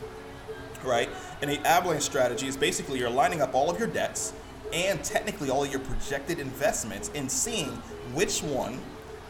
right? 0.83 1.09
And 1.43 1.51
the 1.51 1.59
avalanche 1.67 2.03
strategy 2.03 2.47
is 2.47 2.57
basically 2.57 2.99
you're 2.99 3.11
lining 3.11 3.43
up 3.43 3.55
all 3.55 3.71
of 3.71 3.79
your 3.79 3.89
debts 3.89 4.33
and 4.73 5.03
technically 5.05 5.51
all 5.51 5.63
of 5.63 5.71
your 5.71 5.81
projected 5.81 6.39
investments 6.39 7.11
and 7.15 7.31
seeing 7.31 7.69
which 8.15 8.43
one 8.43 8.81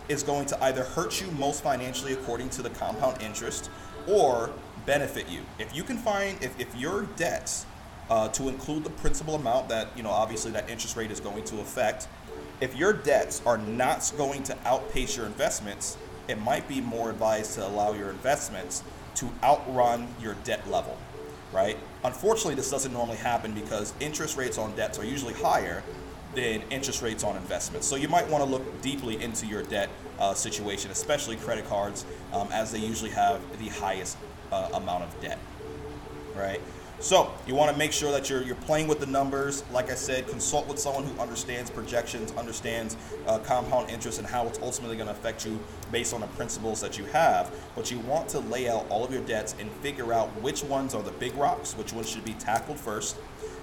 is 0.09 0.23
going 0.23 0.47
to 0.47 0.65
either 0.65 0.85
hurt 0.85 1.21
you 1.21 1.31
most 1.33 1.63
financially 1.63 2.13
according 2.13 2.51
to 2.51 2.63
the 2.63 2.71
compound 2.71 3.21
interest 3.23 3.71
or 4.07 4.51
benefit 4.87 5.29
you. 5.29 5.41
If 5.59 5.75
you 5.75 5.83
can 5.83 5.97
find 5.97 6.43
if, 6.43 6.59
if 6.61 6.75
your 6.77 7.05
debts 7.17 7.67
uh, 8.11 8.29
to 8.29 8.49
include 8.49 8.85
the 8.85 8.91
principal 8.91 9.35
amount 9.35 9.69
that 9.69 9.89
you 9.97 10.03
know 10.03 10.11
obviously 10.11 10.51
that 10.53 10.69
interest 10.69 10.97
rate 10.97 11.11
is 11.11 11.21
going 11.21 11.45
to 11.45 11.61
affect. 11.61 12.09
If 12.61 12.77
your 12.77 12.93
debts 12.93 13.43
are 13.45 13.59
not 13.59 14.13
going 14.17 14.43
to 14.45 14.57
outpace 14.65 15.17
your 15.17 15.27
investments, 15.27 15.97
it 16.29 16.41
might 16.41 16.69
be 16.69 16.81
more 16.81 17.11
advised 17.11 17.55
to 17.55 17.67
allow 17.67 17.93
your 17.93 18.11
investments 18.11 18.83
to 19.17 19.29
outrun 19.43 20.09
your 20.21 20.35
debt 20.45 20.69
level, 20.71 20.97
right? 21.53 21.77
Unfortunately, 22.05 22.55
this 22.55 22.71
doesn't 22.71 22.93
normally 22.93 23.17
happen 23.17 23.53
because 23.53 23.93
interest 24.01 24.37
rates 24.37 24.59
on 24.59 24.75
debts 24.77 24.99
are 24.99 25.05
usually 25.05 25.35
higher 25.35 25.83
than 26.35 26.63
interest 26.71 27.03
rates 27.03 27.23
on 27.23 27.37
investments. 27.37 27.87
So 27.87 27.97
you 27.97 28.09
might 28.09 28.29
want 28.29 28.43
to 28.43 28.51
look 28.51 28.83
deeply 28.83 29.23
into 29.23 29.47
your 29.47 29.63
debt 29.63 29.89
uh, 30.19 30.35
situation, 30.35 30.91
especially 30.91 31.37
credit 31.37 31.69
cards, 31.69 32.05
um, 32.33 32.49
as 32.53 32.73
they 32.73 32.79
usually 32.79 33.11
have 33.11 33.41
the 33.59 33.69
highest 33.69 34.17
uh, 34.53 34.69
amount 34.75 35.05
of 35.05 35.21
debt, 35.21 35.39
right? 36.37 36.61
So 37.05 37.31
you 37.47 37.55
want 37.55 37.71
to 37.71 37.77
make 37.77 37.93
sure 37.93 38.11
that 38.13 38.31
you're 38.31 38.43
you're 38.43 38.55
playing 38.55 38.89
with 38.89 38.99
the 38.99 39.05
numbers. 39.05 39.63
Like 39.71 39.91
I 39.91 39.95
said, 39.95 40.27
consult 40.27 40.67
with 40.67 40.79
someone 40.79 41.05
who 41.05 41.21
understands 41.21 41.71
projections, 41.71 42.33
understands 42.33 42.97
uh, 43.27 43.41
compound 43.41 43.91
interest, 43.91 44.19
and 44.19 44.27
how 44.27 44.47
it's 44.47 44.59
ultimately 44.61 44.97
going 44.97 45.09
to 45.09 45.13
affect 45.13 45.45
you 45.45 45.61
based 45.93 46.15
on 46.15 46.23
the 46.23 46.27
principles 46.29 46.81
that 46.81 46.97
you 46.97 47.05
have. 47.05 47.55
But 47.77 47.91
you 47.91 47.99
want 47.99 48.31
to 48.31 48.39
lay 48.39 48.71
out 48.71 48.87
all 48.89 49.05
of 49.05 49.13
your 49.13 49.21
debts 49.21 49.55
and 49.61 49.71
figure 49.71 50.15
out 50.15 50.29
which 50.41 50.65
ones 50.65 50.95
are 50.95 51.03
the 51.03 51.11
big 51.11 51.35
rocks, 51.35 51.75
which 51.75 51.93
ones 51.93 52.09
should 52.09 52.25
be 52.25 52.33
tackled 52.33 52.81
first, 52.81 53.19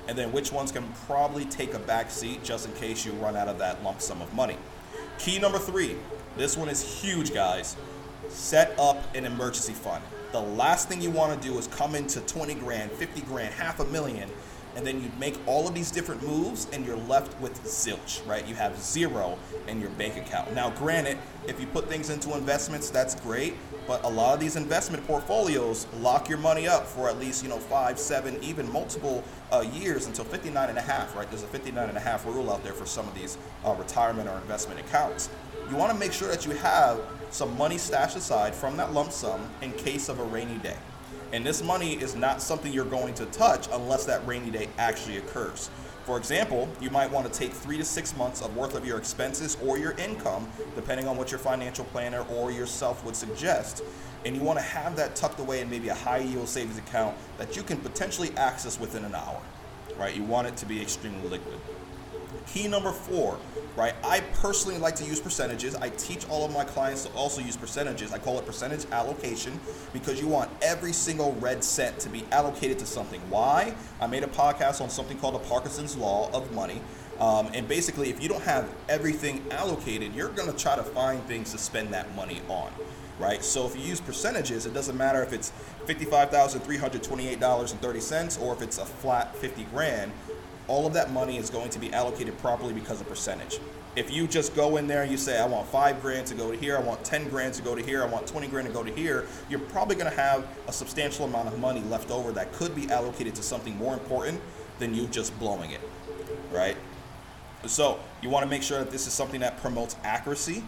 and 0.08 0.16
then 0.16 0.32
which 0.32 0.52
ones 0.52 0.72
can 0.72 0.88
probably 1.08 1.46
take 1.46 1.74
a 1.74 1.80
back 1.80 2.12
seat 2.12 2.44
just 2.44 2.68
in 2.68 2.74
case 2.76 3.08
you 3.08 3.12
run 3.14 3.36
out 3.36 3.48
of 3.48 3.58
that 3.58 3.84
lump 3.84 4.02
sum 4.02 4.22
of 4.22 4.32
money. 4.36 4.58
Key 5.18 5.40
number 5.40 5.58
three. 5.58 5.98
This 6.38 6.56
one 6.56 6.70
is 6.70 6.84
huge, 7.02 7.34
guys. 7.34 7.76
Set 8.30 8.78
up 8.78 9.16
an 9.16 9.26
emergency 9.26 9.74
fund 9.74 10.04
the 10.32 10.40
last 10.40 10.88
thing 10.88 11.02
you 11.02 11.12
want 11.12 11.40
to 11.40 11.48
do 11.48 11.58
is 11.58 11.68
come 11.68 11.96
into 11.96 12.22
20 12.22 12.56
grand, 12.56 12.92
50 12.92 13.22
grand, 13.22 13.54
half 13.54 13.80
a 13.80 13.86
million, 13.86 14.30
and 14.76 14.86
then 14.86 15.02
you 15.02 15.12
make 15.20 15.40
all 15.46 15.68
of 15.68 15.74
these 15.74 15.92
different 15.92 16.24
moves 16.24 16.68
and 16.72 16.86
you're 16.86 16.98
left 16.98 17.40
with 17.42 17.62
zilch, 17.64 18.26
right? 18.28 18.48
You 18.48 18.56
have 18.56 18.78
zero 18.80 19.38
in 19.68 19.80
your 19.80 19.90
bank 19.92 20.18
account. 20.18 20.54
Now, 20.54 20.70
granted, 20.72 21.18
if 21.48 21.60
you 21.60 21.68
put 21.68 21.88
things 21.90 22.10
into 22.10 22.36
investments, 22.36 22.90
that's 22.90 23.16
great, 23.16 23.56
but 23.88 24.04
a 24.04 24.08
lot 24.08 24.34
of 24.34 24.40
these 24.40 24.56
investment 24.56 25.06
portfolios 25.08 25.88
lock 26.00 26.30
your 26.30 26.38
money 26.38 26.68
up 26.68 26.86
for 26.86 27.10
at 27.10 27.20
least, 27.20 27.44
you 27.44 27.50
know, 27.50 27.58
five, 27.58 28.00
seven, 28.00 28.38
even 28.42 28.72
multiple 28.72 29.24
uh, 29.52 29.62
years 29.74 30.08
until 30.08 30.26
59 30.26 30.70
and 30.70 30.78
a 30.78 30.82
half, 30.82 31.16
right? 31.16 31.30
There's 31.30 31.44
a 31.44 31.48
59 31.48 31.90
and 31.90 31.98
a 31.98 32.02
half 32.02 32.26
rule 32.26 32.52
out 32.52 32.64
there 32.64 32.74
for 32.74 32.86
some 32.86 33.08
of 33.08 33.16
these 33.16 33.38
uh, 33.66 33.74
retirement 33.74 34.30
or 34.30 34.38
investment 34.38 34.80
accounts. 34.80 35.30
You 35.70 35.76
want 35.76 35.92
to 35.92 35.98
make 35.98 36.14
sure 36.14 36.28
that 36.28 36.46
you 36.46 36.52
have 36.52 37.00
some 37.32 37.58
money 37.58 37.78
stashed 37.78 38.18
aside 38.18 38.54
from 38.54 38.78
that 38.78 38.94
lump 38.94 39.12
sum 39.12 39.50
in 39.62 39.72
case 39.74 40.10
of 40.10 40.20
a 40.20 40.24
rainy 40.24 40.58
day. 40.58 40.78
And 41.34 41.46
this 41.46 41.64
money 41.64 41.94
is 41.94 42.16
not 42.16 42.42
something 42.42 42.74
you're 42.74 42.84
going 42.84 43.14
to 43.16 43.26
touch 43.28 43.68
unless 43.72 44.06
that 44.06 44.26
rainy 44.28 44.52
day 44.52 44.68
actually 44.78 45.18
occurs. 45.18 45.70
For 46.06 46.18
example, 46.18 46.68
you 46.82 46.90
might 46.90 47.10
want 47.10 47.32
to 47.32 47.40
take 47.40 47.54
three 47.54 47.78
to 47.78 47.86
six 47.86 48.18
months 48.18 48.42
of 48.42 48.56
worth 48.58 48.76
of 48.76 48.86
your 48.86 48.98
expenses 48.98 49.56
or 49.64 49.78
your 49.78 49.92
income, 49.94 50.50
depending 50.76 51.08
on 51.08 51.16
what 51.16 51.32
your 51.32 51.40
financial 51.40 51.86
planner 51.86 52.22
or 52.24 52.52
yourself 52.52 53.06
would 53.06 53.16
suggest, 53.16 53.84
and 54.26 54.36
you 54.36 54.42
want 54.42 54.60
to 54.60 54.64
have 54.64 54.96
that 54.96 55.16
tucked 55.16 55.40
away 55.40 55.62
in 55.62 55.70
maybe 55.70 55.90
a 55.90 55.96
high 55.96 56.18
yield 56.18 56.50
savings 56.50 56.78
account 56.78 57.16
that 57.38 57.56
you 57.56 57.64
can 57.64 57.78
potentially 57.78 58.32
access 58.36 58.80
within 58.80 59.06
an 59.06 59.16
hour. 59.16 59.42
Right? 59.98 60.16
You 60.16 60.24
want 60.24 60.48
it 60.48 60.58
to 60.58 60.66
be 60.66 60.82
extremely 60.82 61.30
liquid. 61.30 61.60
Key 62.48 62.68
number 62.68 62.92
four, 62.92 63.38
right? 63.76 63.94
I 64.04 64.22
personally 64.36 64.78
like 64.78 64.96
to 64.96 65.06
use 65.06 65.20
percentages. 65.20 65.76
I 65.76 65.90
teach 65.90 66.28
all 66.30 66.44
of 66.44 66.52
my 66.52 66.64
clients 66.64 67.06
to 67.06 67.14
also 67.14 67.42
use 67.42 67.56
percentages. 67.56 68.12
I 68.12 68.18
call 68.18 68.40
it 68.40 68.46
percentage 68.46 68.86
allocation 68.92 69.60
because 69.94 70.20
you 70.20 70.28
want 70.28 70.50
every 70.62 70.92
single 70.92 71.34
red 71.36 71.64
cent 71.64 72.00
to 72.00 72.10
be 72.10 72.26
allocated 72.32 72.80
to 72.80 72.86
something. 72.86 73.22
Why? 73.30 73.74
I 74.00 74.08
made 74.08 74.24
a 74.24 74.28
podcast 74.28 74.82
on 74.82 74.90
something 74.90 75.18
called 75.18 75.36
the 75.36 75.40
Parkinson's 75.40 75.96
Law 75.96 76.30
of 76.34 76.52
Money. 76.54 76.82
Um, 77.20 77.50
and 77.54 77.68
basically, 77.68 78.10
if 78.10 78.22
you 78.22 78.28
don't 78.28 78.44
have 78.44 78.68
everything 78.90 79.46
allocated, 79.52 80.16
you're 80.16 80.30
going 80.30 80.52
to 80.52 80.58
try 80.58 80.76
to 80.76 80.84
find 80.84 81.24
things 81.26 81.52
to 81.52 81.58
spend 81.58 81.94
that 81.94 82.14
money 82.16 82.42
on 82.50 82.72
right? 83.20 83.44
So 83.44 83.68
if 83.68 83.76
you 83.76 83.84
use 83.84 84.02
percentages, 84.02 84.66
it 84.66 84.74
doesn't 84.74 84.98
matter 84.98 85.22
if 85.22 85.32
it's 85.32 85.54
$55,328.30 85.86 88.42
or 88.42 88.54
if 88.54 88.64
it's 88.64 88.80
a 88.80 88.86
flat 88.86 89.36
50 89.36 89.66
grand 89.66 90.12
all 90.72 90.88
of 90.88 90.94
that 90.94 91.12
money 91.12 91.38
is 91.38 91.50
going 91.50 91.70
to 91.70 91.80
be 91.80 91.92
allocated 91.92 92.38
properly 92.38 92.72
because 92.72 93.02
of 93.02 93.10
percentage. 93.10 93.60
If 93.98 94.10
you 94.10 94.26
just 94.26 94.56
go 94.56 94.78
in 94.78 94.88
there 94.88 95.02
and 95.02 95.12
you 95.12 95.18
say, 95.18 95.38
I 95.38 95.46
want 95.46 95.68
five 95.68 96.02
grand 96.02 96.26
to 96.28 96.34
go 96.34 96.50
to 96.50 96.58
here, 96.58 96.78
I 96.78 96.80
want 96.80 97.04
10 97.04 97.28
grand 97.28 97.54
to 97.56 97.62
go 97.62 97.76
to 97.76 97.84
here, 97.84 98.02
I 98.04 98.06
want 98.06 98.26
20 98.26 98.48
grand 98.48 98.68
to 98.68 98.74
go 98.74 98.82
to 98.82 98.90
here, 98.90 99.28
you're 99.50 99.60
probably 99.60 99.98
going 99.98 100.10
to 100.10 100.16
have 100.16 100.48
a 100.70 100.72
substantial 100.72 101.26
amount 101.26 101.50
of 101.50 101.60
money 101.60 101.82
left 101.82 102.10
over 102.10 102.32
that 102.32 102.54
could 102.54 102.74
be 102.74 102.90
allocated 102.90 103.36
to 103.36 103.44
something 103.44 103.76
more 103.78 103.94
important 103.94 104.40
than 104.80 104.96
you 104.96 105.08
just 105.08 105.38
blowing 105.40 105.72
it, 105.72 105.82
right? 106.54 106.78
So 107.66 108.00
you 108.22 108.30
want 108.30 108.46
to 108.46 108.50
make 108.50 108.64
sure 108.64 108.80
that 108.80 108.92
this 108.92 109.08
is 109.08 109.14
something 109.14 109.42
that 109.42 109.60
promotes 109.62 109.98
accuracy 110.06 110.64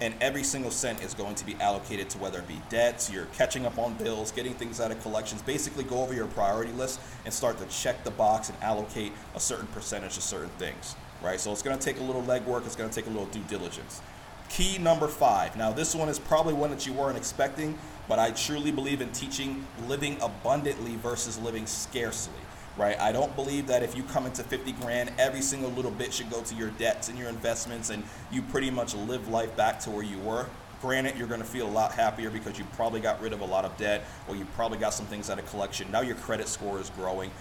and 0.00 0.14
every 0.20 0.44
single 0.44 0.70
cent 0.70 1.02
is 1.02 1.14
going 1.14 1.34
to 1.34 1.44
be 1.44 1.54
allocated 1.60 2.08
to 2.10 2.18
whether 2.18 2.38
it 2.38 2.48
be 2.48 2.60
debts, 2.68 3.10
you're 3.10 3.26
catching 3.26 3.66
up 3.66 3.78
on 3.78 3.94
bills, 3.94 4.30
getting 4.30 4.54
things 4.54 4.80
out 4.80 4.90
of 4.90 5.00
collections. 5.02 5.42
Basically, 5.42 5.84
go 5.84 6.02
over 6.02 6.14
your 6.14 6.26
priority 6.28 6.72
list 6.72 7.00
and 7.24 7.34
start 7.34 7.58
to 7.58 7.66
check 7.66 8.04
the 8.04 8.10
box 8.12 8.48
and 8.48 8.62
allocate 8.62 9.12
a 9.34 9.40
certain 9.40 9.66
percentage 9.68 10.14
to 10.14 10.20
certain 10.20 10.50
things, 10.50 10.94
right? 11.22 11.40
So 11.40 11.50
it's 11.50 11.62
going 11.62 11.78
to 11.78 11.84
take 11.84 12.00
a 12.00 12.04
little 12.04 12.22
legwork, 12.22 12.64
it's 12.64 12.76
going 12.76 12.88
to 12.88 12.94
take 12.94 13.06
a 13.06 13.10
little 13.10 13.26
due 13.26 13.42
diligence. 13.48 14.00
Key 14.48 14.78
number 14.78 15.08
five. 15.08 15.56
Now, 15.56 15.72
this 15.72 15.94
one 15.94 16.08
is 16.08 16.18
probably 16.18 16.54
one 16.54 16.70
that 16.70 16.86
you 16.86 16.92
weren't 16.92 17.18
expecting, 17.18 17.78
but 18.08 18.18
I 18.18 18.30
truly 18.30 18.70
believe 18.70 19.02
in 19.02 19.10
teaching 19.12 19.66
living 19.86 20.16
abundantly 20.22 20.96
versus 20.96 21.38
living 21.38 21.66
scarcely 21.66 22.32
right? 22.78 22.98
I 23.00 23.12
don't 23.12 23.34
believe 23.34 23.66
that 23.66 23.82
if 23.82 23.96
you 23.96 24.04
come 24.04 24.24
into 24.24 24.42
50 24.42 24.72
grand, 24.72 25.10
every 25.18 25.42
single 25.42 25.70
little 25.70 25.90
bit 25.90 26.12
should 26.14 26.30
go 26.30 26.40
to 26.42 26.54
your 26.54 26.70
debts 26.70 27.08
and 27.08 27.18
your 27.18 27.28
investments 27.28 27.90
and 27.90 28.04
you 28.30 28.40
pretty 28.40 28.70
much 28.70 28.94
live 28.94 29.28
life 29.28 29.54
back 29.56 29.80
to 29.80 29.90
where 29.90 30.04
you 30.04 30.18
were. 30.20 30.46
Granted, 30.80 31.16
you're 31.18 31.26
going 31.26 31.40
to 31.40 31.46
feel 31.46 31.66
a 31.66 31.68
lot 31.68 31.92
happier 31.92 32.30
because 32.30 32.56
you 32.56 32.64
probably 32.74 33.00
got 33.00 33.20
rid 33.20 33.32
of 33.32 33.40
a 33.40 33.44
lot 33.44 33.64
of 33.64 33.76
debt 33.76 34.04
or 34.28 34.36
you 34.36 34.44
probably 34.54 34.78
got 34.78 34.94
some 34.94 35.06
things 35.06 35.28
out 35.28 35.38
of 35.38 35.50
collection. 35.50 35.90
Now 35.90 36.02
your 36.02 36.14
credit 36.14 36.46
score 36.46 36.78
is 36.78 36.90
growing. 36.90 37.32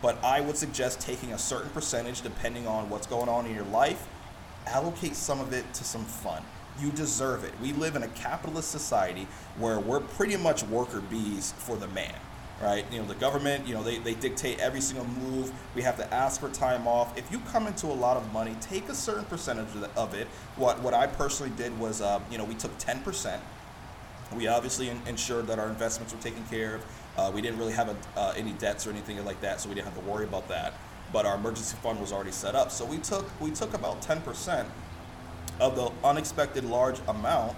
But 0.00 0.22
I 0.22 0.40
would 0.40 0.56
suggest 0.56 1.00
taking 1.00 1.32
a 1.32 1.38
certain 1.38 1.70
percentage 1.70 2.20
depending 2.20 2.68
on 2.68 2.88
what's 2.88 3.08
going 3.08 3.28
on 3.28 3.46
in 3.46 3.54
your 3.54 3.64
life, 3.64 4.06
allocate 4.66 5.16
some 5.16 5.40
of 5.40 5.52
it 5.52 5.72
to 5.74 5.84
some 5.84 6.04
fun. 6.04 6.42
You 6.80 6.90
deserve 6.92 7.42
it. 7.42 7.52
We 7.60 7.72
live 7.72 7.96
in 7.96 8.04
a 8.04 8.08
capitalist 8.08 8.70
society 8.70 9.26
where 9.58 9.80
we're 9.80 10.00
pretty 10.00 10.36
much 10.36 10.62
worker 10.64 11.00
bees 11.00 11.52
for 11.58 11.76
the 11.76 11.88
man 11.88 12.14
right? 12.62 12.84
You 12.90 13.00
know, 13.00 13.06
the 13.06 13.14
government, 13.14 13.66
you 13.66 13.74
know, 13.74 13.82
they, 13.82 13.98
they 13.98 14.14
dictate 14.14 14.60
every 14.60 14.80
single 14.80 15.06
move. 15.06 15.52
We 15.74 15.82
have 15.82 15.96
to 15.96 16.14
ask 16.14 16.40
for 16.40 16.48
time 16.50 16.86
off. 16.86 17.16
If 17.16 17.30
you 17.30 17.40
come 17.40 17.66
into 17.66 17.86
a 17.86 17.94
lot 17.94 18.16
of 18.16 18.32
money, 18.32 18.56
take 18.60 18.88
a 18.88 18.94
certain 18.94 19.24
percentage 19.24 19.68
of 19.96 20.14
it. 20.14 20.26
What 20.56 20.80
what 20.80 20.94
I 20.94 21.06
personally 21.06 21.52
did 21.56 21.78
was, 21.78 22.00
uh, 22.00 22.20
you 22.30 22.38
know, 22.38 22.44
we 22.44 22.54
took 22.54 22.76
10%. 22.78 23.38
We 24.34 24.46
obviously 24.46 24.88
in, 24.88 25.00
ensured 25.06 25.46
that 25.48 25.58
our 25.58 25.68
investments 25.68 26.14
were 26.14 26.20
taken 26.20 26.44
care 26.46 26.76
of. 26.76 26.84
Uh, 27.16 27.30
we 27.32 27.40
didn't 27.40 27.58
really 27.58 27.72
have 27.72 27.88
a, 27.88 27.96
uh, 28.18 28.34
any 28.36 28.52
debts 28.52 28.86
or 28.86 28.90
anything 28.90 29.22
like 29.24 29.40
that, 29.40 29.60
so 29.60 29.68
we 29.68 29.74
didn't 29.74 29.86
have 29.86 29.94
to 29.94 30.10
worry 30.10 30.24
about 30.24 30.48
that. 30.48 30.74
But 31.12 31.26
our 31.26 31.36
emergency 31.36 31.76
fund 31.82 32.00
was 32.00 32.12
already 32.12 32.32
set 32.32 32.54
up, 32.54 32.70
so 32.70 32.84
we 32.84 32.98
took 32.98 33.28
we 33.40 33.50
took 33.50 33.74
about 33.74 34.02
10% 34.02 34.66
of 35.60 35.76
the 35.76 35.92
unexpected 36.02 36.64
large 36.64 36.98
amount, 37.06 37.56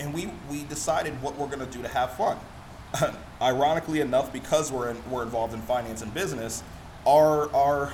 and 0.00 0.12
we 0.12 0.30
we 0.50 0.64
decided 0.64 1.20
what 1.22 1.38
we're 1.38 1.46
going 1.46 1.60
to 1.60 1.66
do 1.66 1.80
to 1.82 1.88
have 1.88 2.14
fun. 2.16 2.38
ironically 3.42 4.00
enough, 4.00 4.32
because 4.32 4.72
we're 4.72 4.90
in, 4.90 5.10
we're 5.10 5.22
involved 5.22 5.54
in 5.54 5.60
finance 5.62 6.02
and 6.02 6.12
business, 6.14 6.62
our 7.06 7.54
our 7.54 7.92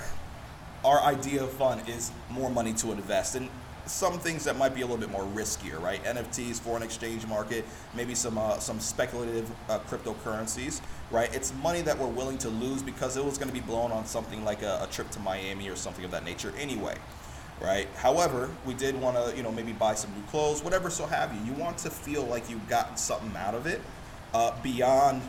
our 0.85 1.01
idea 1.01 1.43
of 1.43 1.51
fun 1.53 1.81
is 1.87 2.11
more 2.29 2.51
money 2.51 2.75
to 2.75 2.93
invest 2.93 3.37
in 3.37 3.49
some 3.87 4.19
things 4.19 4.45
that 4.45 4.57
might 4.57 4.75
be 4.75 4.81
a 4.81 4.87
little 4.87 4.99
bit 4.99 5.11
more 5.11 5.25
riskier, 5.35 5.81
right? 5.81 6.03
NFTs, 6.05 6.59
foreign 6.61 6.83
exchange 6.83 7.27
market, 7.27 7.65
maybe 7.95 8.15
some 8.15 8.39
uh, 8.39 8.59
some 8.59 8.81
speculative 8.81 9.51
uh, 9.69 9.79
cryptocurrencies, 9.81 10.81
right? 11.11 11.35
It's 11.35 11.53
money 11.63 11.83
that 11.83 11.99
we're 11.99 12.07
willing 12.07 12.39
to 12.39 12.49
lose 12.49 12.83
because 12.83 13.17
it 13.17 13.25
was 13.25 13.39
going 13.39 13.49
to 13.49 13.55
be 13.55 13.61
blown 13.61 13.93
on 13.93 14.07
something 14.07 14.45
like 14.45 14.63
a, 14.63 14.81
a 14.83 14.89
trip 14.91 15.11
to 15.11 15.21
Miami 15.21 15.69
or 15.69 15.77
something 15.77 16.05
of 16.05 16.11
that 16.13 16.25
nature 16.25 16.53
anyway 16.59 16.97
right? 17.61 17.89
However, 17.97 18.51
we 18.67 18.75
did 18.75 19.01
want 19.01 19.17
to, 19.17 19.37
you 19.37 19.43
know, 19.43 19.53
maybe 19.53 19.73
buy 19.73 19.95
some 19.95 20.13
new 20.15 20.23
clothes, 20.25 20.63
whatever, 20.63 20.91
so 20.91 21.07
have 21.07 21.33
you. 21.33 21.53
You 21.53 21.53
want 21.53 21.79
to 21.79 21.91
feel 21.91 22.25
like 22.25 22.51
you 22.51 22.61
got 22.69 22.99
something 22.99 23.35
out 23.37 23.55
of 23.55 23.67
it, 23.67 23.81
uh, 24.35 24.53
beyond 24.63 25.23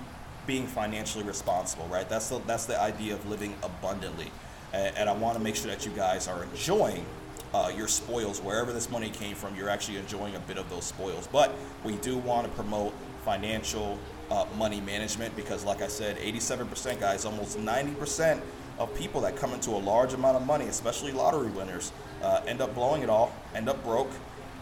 being 0.47 0.67
financially 0.67 1.23
responsible, 1.23 1.87
right? 1.87 2.09
That's 2.09 2.29
the, 2.29 2.39
that's 2.39 2.65
the 2.65 2.79
idea 2.79 3.13
of 3.13 3.27
living 3.29 3.55
abundantly. 3.63 4.31
And, 4.73 4.95
and 4.97 5.09
I 5.09 5.13
want 5.13 5.37
to 5.37 5.43
make 5.43 5.55
sure 5.55 5.71
that 5.71 5.85
you 5.85 5.91
guys 5.91 6.27
are 6.27 6.43
enjoying 6.43 7.05
uh, 7.53 7.71
your 7.75 7.87
spoils 7.87 8.41
wherever 8.41 8.73
this 8.73 8.89
money 8.89 9.09
came 9.09 9.35
from. 9.35 9.55
You're 9.55 9.69
actually 9.69 9.97
enjoying 9.97 10.35
a 10.35 10.39
bit 10.39 10.57
of 10.57 10.69
those 10.69 10.83
spoils. 10.83 11.27
But 11.27 11.53
we 11.83 11.95
do 11.97 12.17
want 12.17 12.47
to 12.47 12.53
promote 12.53 12.93
financial 13.23 13.97
uh, 14.29 14.45
money 14.57 14.81
management 14.81 15.35
because, 15.35 15.63
like 15.63 15.81
I 15.81 15.87
said, 15.87 16.17
87% 16.17 16.99
guys, 16.99 17.25
almost 17.25 17.57
90% 17.57 18.41
of 18.77 18.93
people 18.95 19.21
that 19.21 19.37
come 19.37 19.53
into 19.53 19.71
a 19.71 19.79
large 19.79 20.13
amount 20.13 20.35
of 20.35 20.45
money, 20.45 20.65
especially 20.65 21.11
lottery 21.11 21.49
winners, 21.49 21.91
uh, 22.21 22.41
end 22.45 22.59
up 22.59 22.75
blowing 22.75 23.03
it 23.03 23.09
all, 23.09 23.33
end 23.53 23.69
up 23.69 23.81
broke, 23.83 24.11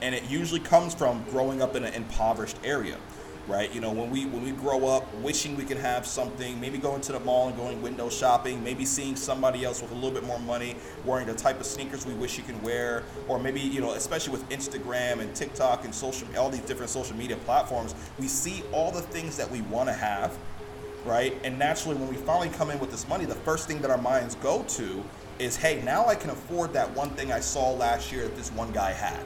and 0.02 0.14
it 0.14 0.30
usually 0.30 0.60
comes 0.60 0.94
from 0.94 1.24
growing 1.32 1.62
up 1.62 1.76
in 1.76 1.84
an 1.84 1.94
impoverished 1.94 2.58
area 2.64 2.98
right? 3.48 3.74
You 3.74 3.82
know, 3.82 3.92
when 3.92 4.10
we 4.10 4.26
when 4.26 4.44
we 4.44 4.52
grow 4.52 4.88
up 4.88 5.14
wishing 5.16 5.56
we 5.56 5.64
could 5.64 5.78
have 5.78 6.06
something, 6.06 6.60
maybe 6.60 6.78
going 6.78 7.02
to 7.02 7.12
the 7.12 7.20
mall 7.20 7.48
and 7.48 7.58
going 7.58 7.82
window 7.82 8.10
shopping, 8.10 8.64
maybe 8.64 8.86
seeing 8.86 9.16
somebody 9.16 9.66
else 9.66 9.82
with 9.82 9.92
a 9.92 9.96
little 9.96 10.12
bit 10.12 10.24
more 10.24 10.40
money 10.40 10.76
wearing 11.06 11.28
the 11.28 11.34
type 11.34 11.60
of 11.60 11.66
sneakers 11.66 12.06
we 12.06 12.14
wish 12.14 12.38
you 12.38 12.44
can 12.44 12.62
wear, 12.62 13.04
or 13.28 13.40
maybe 13.40 13.60
you 13.60 13.82
know, 13.82 13.94
especially 13.94 14.32
with 14.32 14.48
Instagram 14.50 15.20
and 15.20 15.36
TikTok 15.36 15.84
and 15.84 15.94
social 15.94 16.28
all 16.38 16.50
these 16.50 16.62
different 16.62 16.90
social 16.90 17.16
media 17.16 17.38
platforms, 17.38 17.96
we 18.20 18.28
see 18.28 18.64
all 18.72 18.92
the 18.92 19.02
things 19.02 19.36
that 19.38 19.50
we 19.50 19.62
want 19.62 19.90
to 19.90 19.94
have, 19.94 20.38
right? 21.06 21.38
And 21.44 21.60
naturally, 21.60 21.98
when 21.98 22.08
we 22.08 22.16
finally 22.16 22.50
come 22.50 22.70
in 22.70 22.80
with 22.80 22.92
this 22.92 23.08
money, 23.08 23.26
the 23.26 23.36
first 23.36 23.68
thing 23.68 23.82
that 23.82 23.92
our 23.92 23.98
minds 23.98 24.36
go 24.36 24.64
to 24.64 25.04
is, 25.40 25.58
hey, 25.58 25.82
now 25.84 26.06
I 26.06 26.16
can 26.16 26.30
afford 26.30 26.74
that 26.74 26.90
one 26.96 27.10
thing 27.12 27.32
I 27.32 27.40
saw 27.40 27.72
last 27.72 28.12
year 28.12 28.24
that 28.24 28.36
this 28.36 28.52
one 28.52 28.72
guy 28.72 28.92
had, 28.92 29.24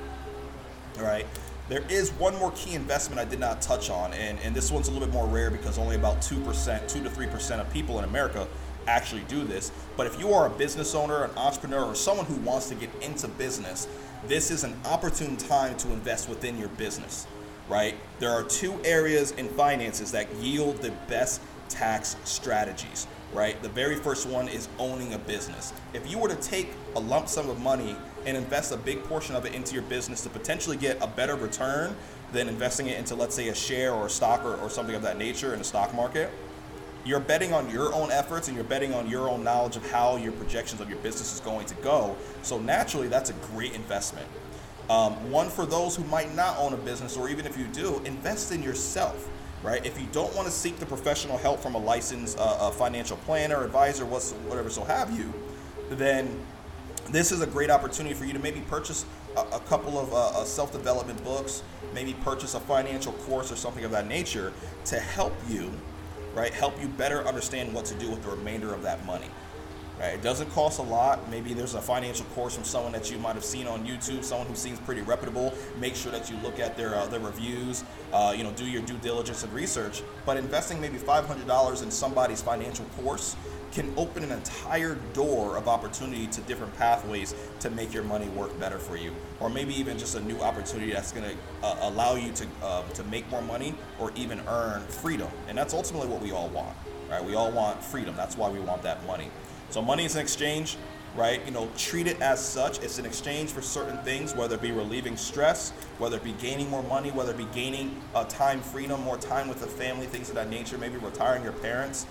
right? 0.98 1.28
There 1.70 1.84
is 1.90 2.12
one 2.14 2.34
more 2.38 2.52
key 2.52 2.76
investment 2.76 3.20
I 3.20 3.26
did 3.26 3.42
not 3.42 3.62
touch 3.62 3.90
on, 3.90 4.14
and, 4.14 4.40
and 4.40 4.56
this 4.56 4.72
one's 4.72 4.88
a 4.88 4.92
little 4.92 5.06
bit 5.06 5.14
more 5.14 5.28
rare 5.28 5.52
because 5.52 5.78
only 5.78 5.98
about 5.98 6.22
2%, 6.22 6.88
2 6.88 7.04
to 7.04 7.10
3% 7.10 7.60
of 7.60 7.74
people 7.74 8.00
in 8.00 8.06
America 8.06 8.48
actually 8.88 9.24
do 9.28 9.44
this. 9.44 9.74
But 9.98 10.08
if 10.08 10.18
you 10.18 10.34
are 10.34 10.48
a 10.48 10.50
business 10.50 10.96
owner, 10.96 11.26
an 11.26 11.32
entrepreneur, 11.36 11.84
or 11.84 11.94
someone 11.94 12.26
who 12.26 12.36
wants 12.36 12.70
to 12.70 12.76
get 12.76 12.90
into 13.02 13.28
business, 13.28 13.86
this 14.28 14.50
is 14.50 14.64
an 14.64 14.80
opportune 14.86 15.36
time 15.36 15.76
to 15.78 15.92
invest 15.92 16.30
within 16.30 16.58
your 16.58 16.70
business, 16.70 17.28
right? 17.68 17.96
There 18.20 18.32
are 18.32 18.44
two 18.44 18.80
areas 18.86 19.32
in 19.32 19.50
finances 19.50 20.14
that 20.14 20.34
yield 20.36 20.78
the 20.78 20.92
best 21.10 21.42
tax 21.68 22.16
strategies, 22.24 23.08
right? 23.34 23.62
The 23.62 23.70
very 23.70 23.96
first 23.96 24.28
one 24.28 24.48
is 24.48 24.68
owning 24.80 25.14
a 25.14 25.18
business. 25.18 25.74
If 25.94 26.10
you 26.10 26.18
were 26.18 26.30
to 26.30 26.36
take 26.36 26.72
a 26.96 27.00
lump 27.00 27.28
sum 27.28 27.50
of 27.50 27.60
money 27.60 27.96
and 28.26 28.38
invest 28.38 28.72
a 28.72 28.78
big 28.78 29.04
portion 29.04 29.36
of 29.36 29.46
it 29.46 29.54
into 29.54 29.74
your 29.74 29.84
business 29.84 30.22
to 30.24 30.30
potentially 30.30 30.78
get 30.78 30.98
a 31.02 31.08
better 31.08 31.36
return 31.36 31.96
than 32.32 32.48
investing 32.48 32.88
it 32.88 32.98
into, 32.98 33.16
let's 33.16 33.36
say, 33.36 33.50
a 33.50 33.56
share 33.56 33.94
or 33.94 34.08
a 34.08 34.10
stock 34.10 34.44
or, 34.44 34.56
or 34.56 34.70
something 34.70 34.96
of 34.96 35.02
that 35.02 35.18
nature 35.18 35.54
in 35.54 35.60
the 35.60 35.66
stock 35.66 35.94
market, 35.94 36.30
you're 37.06 37.20
betting 37.22 37.54
on 37.54 37.70
your 37.70 37.94
own 37.94 38.12
efforts 38.12 38.48
and 38.48 38.56
you're 38.56 38.66
betting 38.66 38.94
on 38.94 39.10
your 39.10 39.30
own 39.30 39.44
knowledge 39.44 39.78
of 39.78 39.92
how 39.92 40.18
your 40.18 40.34
projections 40.34 40.82
of 40.82 40.90
your 40.90 41.00
business 41.00 41.34
is 41.34 41.40
going 41.40 41.66
to 41.66 41.76
go. 41.76 42.16
So 42.42 42.60
naturally, 42.60 43.08
that's 43.08 43.30
a 43.30 43.34
great 43.54 43.74
investment. 43.74 44.28
Um, 44.90 45.32
one 45.32 45.50
for 45.50 45.66
those 45.66 45.96
who 45.96 46.04
might 46.06 46.34
not 46.36 46.58
own 46.58 46.74
a 46.74 46.78
business, 46.78 47.18
or 47.18 47.30
even 47.30 47.46
if 47.46 47.58
you 47.58 47.66
do, 47.68 48.02
invest 48.06 48.52
in 48.52 48.64
yourself. 48.64 49.30
Right? 49.64 49.84
If 49.86 50.00
you 50.00 50.08
don't 50.12 50.34
want 50.36 50.48
to 50.48 50.54
seek 50.54 50.78
the 50.78 50.86
professional 50.86 51.38
help 51.38 51.60
from 51.60 51.76
a 51.76 51.80
licensed 51.80 52.38
uh, 52.40 52.58
a 52.62 52.72
financial 52.72 53.18
planner, 53.18 53.64
advisor, 53.64 54.06
whatever, 54.06 54.70
so 54.70 54.84
have 54.84 55.18
you, 55.18 55.34
then 55.90 56.40
this 57.10 57.32
is 57.32 57.42
a 57.42 57.48
great 57.48 57.70
opportunity 57.70 58.14
for 58.14 58.26
you 58.26 58.34
to 58.34 58.40
maybe 58.40 58.62
purchase 58.62 59.06
a, 59.36 59.42
a 59.42 59.60
couple 59.62 59.98
of 59.98 60.14
uh, 60.14 60.40
uh, 60.40 60.44
self-development 60.44 61.24
books, 61.24 61.64
maybe 61.94 62.14
purchase 62.14 62.54
a 62.54 62.60
financial 62.60 63.14
course 63.14 63.52
or 63.52 63.56
something 63.56 63.84
of 63.84 63.92
that 63.92 64.08
nature 64.08 64.54
to 64.86 65.00
help 65.00 65.34
you, 65.48 65.72
right? 66.36 66.54
Help 66.54 66.80
you 66.82 66.88
better 66.88 67.26
understand 67.26 67.74
what 67.74 67.86
to 67.86 67.96
do 67.96 68.10
with 68.10 68.24
the 68.24 68.30
remainder 68.30 68.74
of 68.74 68.84
that 68.84 69.06
money. 69.06 69.28
Right? 70.00 70.14
It 70.14 70.22
doesn't 70.22 70.52
cost 70.52 70.80
a 70.80 70.84
lot. 70.84 71.28
Maybe 71.30 71.54
there's 71.54 71.74
a 71.74 71.82
financial 71.82 72.26
course 72.28 72.54
from 72.54 72.64
someone 72.64 72.92
that 72.92 73.10
you 73.10 73.18
might 73.18 73.34
have 73.34 73.44
seen 73.44 73.66
on 73.66 73.86
YouTube, 73.86 74.24
someone 74.24 74.48
who 74.48 74.56
seems 74.56 74.80
pretty 74.80 75.02
reputable. 75.02 75.54
Make 75.80 75.96
sure 75.96 76.12
that 76.12 76.30
you 76.30 76.38
look 76.38 76.60
at 76.60 76.78
their 76.78 76.96
uh, 76.96 77.08
their 77.08 77.20
reviews. 77.20 77.84
Uh, 78.14 78.34
you 78.38 78.44
know, 78.44 78.52
do 78.52 78.66
your 78.66 78.84
due 78.84 78.98
diligence 78.98 79.44
and 79.44 79.52
research. 79.54 80.04
But 80.26 80.38
investing 80.38 80.80
maybe 80.80 80.98
$500 80.98 81.84
in 81.84 81.92
somebody's 81.92 82.42
financial 82.42 82.86
course 83.02 83.36
can 83.72 83.94
open 83.98 84.24
an 84.24 84.32
entire 84.32 84.96
door 85.14 85.58
of 85.58 85.68
opportunity 85.68 86.28
to 86.28 86.42
different 86.42 86.76
pathways 86.78 87.36
to 87.60 87.70
make 87.70 87.94
your 87.94 88.04
money 88.04 88.28
work 88.30 88.58
better 88.60 88.80
for 88.80 88.96
you, 88.96 89.14
or 89.40 89.50
maybe 89.50 89.74
even 89.78 89.98
just 89.98 90.16
a 90.16 90.22
new 90.22 90.40
opportunity 90.40 90.92
that's 90.92 91.12
going 91.12 91.30
to 91.30 91.36
uh, 91.64 91.78
allow 91.82 92.16
you 92.16 92.32
to 92.32 92.48
uh, 92.64 92.82
to 92.90 93.04
make 93.06 93.30
more 93.30 93.42
money 93.42 93.76
or 94.00 94.12
even 94.16 94.42
earn 94.48 94.82
freedom. 94.88 95.28
And 95.48 95.58
that's 95.58 95.74
ultimately 95.74 96.08
what 96.08 96.22
we 96.22 96.32
all 96.32 96.50
want, 96.50 96.76
right? 97.10 97.24
We 97.24 97.36
all 97.36 97.52
want 97.52 97.84
freedom. 97.84 98.16
That's 98.16 98.38
why 98.38 98.50
we 98.50 98.60
want 98.60 98.82
that 98.84 99.06
money. 99.06 99.30
So 99.70 99.82
money 99.82 100.06
is 100.06 100.16
an 100.16 100.22
exchange, 100.22 100.78
right? 101.16 101.44
You 101.46 101.52
know, 101.52 101.70
treat 101.78 102.08
it 102.08 102.22
as 102.22 102.44
such. 102.44 102.82
It's 102.82 103.00
an 103.00 103.06
exchange 103.06 103.50
for 103.52 103.62
certain 103.62 103.98
things, 104.04 104.34
whether 104.34 104.56
it 104.56 104.62
be 104.62 104.72
relieving 104.72 105.18
stress, 105.18 105.72
whether 105.98 106.18
it 106.18 106.24
be 106.24 106.34
gaining 106.34 106.70
more 106.70 106.84
money, 106.84 107.12
whether 107.12 107.32
it 107.32 107.38
be 107.38 107.48
gaining 107.54 108.02
uh, 108.16 108.24
time 108.26 108.62
freedom, 108.62 109.02
more 109.04 109.18
time 109.18 109.50
with 109.50 109.60
the 109.60 109.68
family, 109.68 110.06
things 110.06 110.30
of 110.30 110.36
that 110.36 110.50
nature, 110.50 110.78
maybe 110.78 110.98
retiring 110.98 111.44
your 111.44 111.54
parents. 111.54 112.06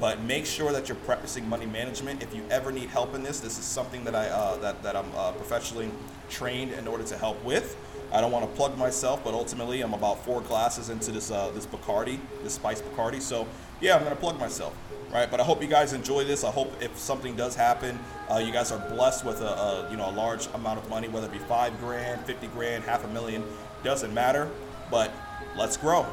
But 0.00 0.22
make 0.22 0.46
sure 0.46 0.72
that 0.72 0.88
you're 0.88 0.96
practicing 0.98 1.46
money 1.48 1.66
management. 1.66 2.22
If 2.22 2.34
you 2.34 2.44
ever 2.50 2.72
need 2.72 2.88
help 2.88 3.14
in 3.14 3.22
this, 3.22 3.40
this 3.40 3.58
is 3.58 3.64
something 3.64 4.04
that 4.04 4.14
I 4.14 4.28
uh, 4.28 4.56
that, 4.58 4.82
that 4.82 4.96
I'm 4.96 5.10
uh, 5.14 5.32
professionally 5.32 5.90
trained 6.30 6.72
in 6.72 6.88
order 6.88 7.04
to 7.04 7.18
help 7.18 7.42
with. 7.44 7.76
I 8.10 8.20
don't 8.20 8.32
want 8.32 8.48
to 8.48 8.56
plug 8.56 8.76
myself, 8.78 9.22
but 9.22 9.34
ultimately 9.34 9.82
I'm 9.82 9.92
about 9.92 10.24
four 10.24 10.40
glasses 10.40 10.88
into 10.88 11.10
this 11.12 11.30
uh, 11.30 11.50
this 11.50 11.66
Bacardi, 11.66 12.18
this 12.42 12.54
Spice 12.54 12.80
Bacardi. 12.80 13.20
So 13.20 13.46
yeah, 13.80 13.96
I'm 13.96 14.02
gonna 14.02 14.16
plug 14.16 14.38
myself 14.38 14.74
right? 15.12 15.30
But 15.30 15.40
I 15.40 15.44
hope 15.44 15.62
you 15.62 15.68
guys 15.68 15.92
enjoy 15.92 16.24
this. 16.24 16.44
I 16.44 16.50
hope 16.50 16.72
if 16.82 16.96
something 16.98 17.36
does 17.36 17.54
happen, 17.54 17.98
uh, 18.30 18.38
you 18.38 18.52
guys 18.52 18.72
are 18.72 18.78
blessed 18.90 19.24
with 19.24 19.40
a, 19.40 19.46
a, 19.46 19.90
you 19.90 19.96
know 19.96 20.08
a 20.08 20.12
large 20.12 20.46
amount 20.54 20.78
of 20.78 20.88
money, 20.88 21.08
whether 21.08 21.26
it 21.26 21.32
be 21.32 21.38
five 21.38 21.78
grand, 21.78 22.24
fifty 22.24 22.46
grand, 22.48 22.84
half 22.84 23.04
a 23.04 23.08
million, 23.08 23.44
doesn't 23.84 24.12
matter. 24.12 24.50
But 24.90 25.12
let's 25.56 25.76
grow. 25.76 26.06